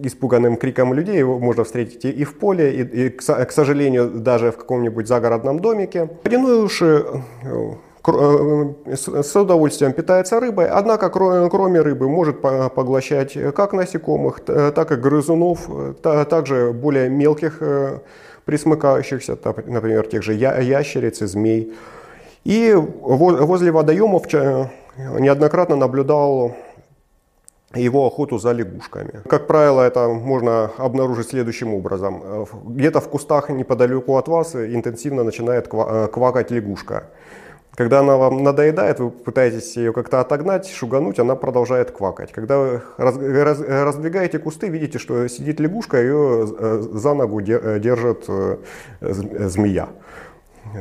испуганным 0.03 0.57
крикам 0.57 0.93
людей, 0.93 1.17
его 1.17 1.39
можно 1.39 1.63
встретить 1.63 2.03
и 2.03 2.25
в 2.25 2.37
поле, 2.37 2.75
и, 2.75 3.05
и 3.05 3.09
к 3.09 3.51
сожалению, 3.51 4.09
даже 4.09 4.51
в 4.51 4.57
каком-нибудь 4.57 5.07
загородном 5.07 5.61
домике. 5.61 6.09
Водяной 6.25 6.63
уж 6.63 6.81
Э, 6.81 7.75
с 8.05 9.35
удовольствием 9.35 9.93
питается 9.93 10.39
рыбой, 10.39 10.67
однако 10.67 11.09
кроме 11.09 11.81
рыбы 11.81 12.09
может 12.09 12.41
поглощать 12.41 13.37
как 13.55 13.73
насекомых, 13.73 14.41
так 14.41 14.91
и 14.91 14.95
грызунов, 14.95 15.69
также 16.01 16.73
более 16.73 17.09
мелких 17.09 17.61
э, 17.61 17.99
присмыкающихся, 18.45 19.37
например, 19.67 20.07
тех 20.07 20.21
же 20.21 20.33
ящериц 20.33 21.21
и 21.21 21.25
змей. 21.25 21.73
И 22.43 22.73
возле 22.73 23.71
водоемов 23.71 24.25
неоднократно 24.97 25.77
наблюдал 25.77 26.51
его 27.73 28.05
охоту 28.05 28.37
за 28.37 28.51
лягушками. 28.51 29.21
Как 29.29 29.47
правило, 29.47 29.81
это 29.81 30.09
можно 30.09 30.71
обнаружить 30.77 31.29
следующим 31.29 31.73
образом. 31.73 32.45
Где-то 32.65 32.99
в 32.99 33.07
кустах 33.07 33.49
неподалеку 33.49 34.17
от 34.17 34.27
вас 34.27 34.55
интенсивно 34.55 35.23
начинает 35.23 35.67
квакать 35.67 36.51
лягушка. 36.51 37.05
Когда 37.75 38.01
она 38.01 38.17
вам 38.17 38.43
надоедает, 38.43 38.99
вы 38.99 39.09
пытаетесь 39.09 39.75
ее 39.77 39.93
как-то 39.93 40.19
отогнать, 40.19 40.69
шугануть, 40.69 41.17
она 41.19 41.35
продолжает 41.35 41.89
квакать. 41.89 42.31
Когда 42.31 42.59
вы 42.59 42.81
раз, 42.97 43.17
раз, 43.17 43.59
раздвигаете 43.61 44.37
кусты, 44.37 44.69
видите, 44.69 44.99
что 44.99 45.27
сидит 45.27 45.59
лягушка, 45.59 45.99
ее 45.99 46.47
э, 46.55 46.83
за 46.91 47.13
ногу 47.15 47.41
э, 47.41 47.79
держит 47.79 48.25
э, 48.27 48.57
змея. 49.01 49.89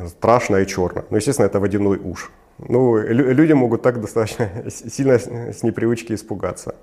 Страшная 0.07 0.63
и 0.63 0.67
черная. 0.67 1.05
Ну, 1.09 1.17
естественно, 1.17 1.47
это 1.47 1.61
водяной 1.61 1.99
уж. 1.99 2.31
Ну, 2.59 2.99
люди 2.99 3.53
могут 3.55 3.81
так 3.81 4.01
достаточно 4.01 4.51
сильно 4.71 5.19
с 5.19 5.63
непривычки 5.63 6.13
испугаться. 6.13 6.75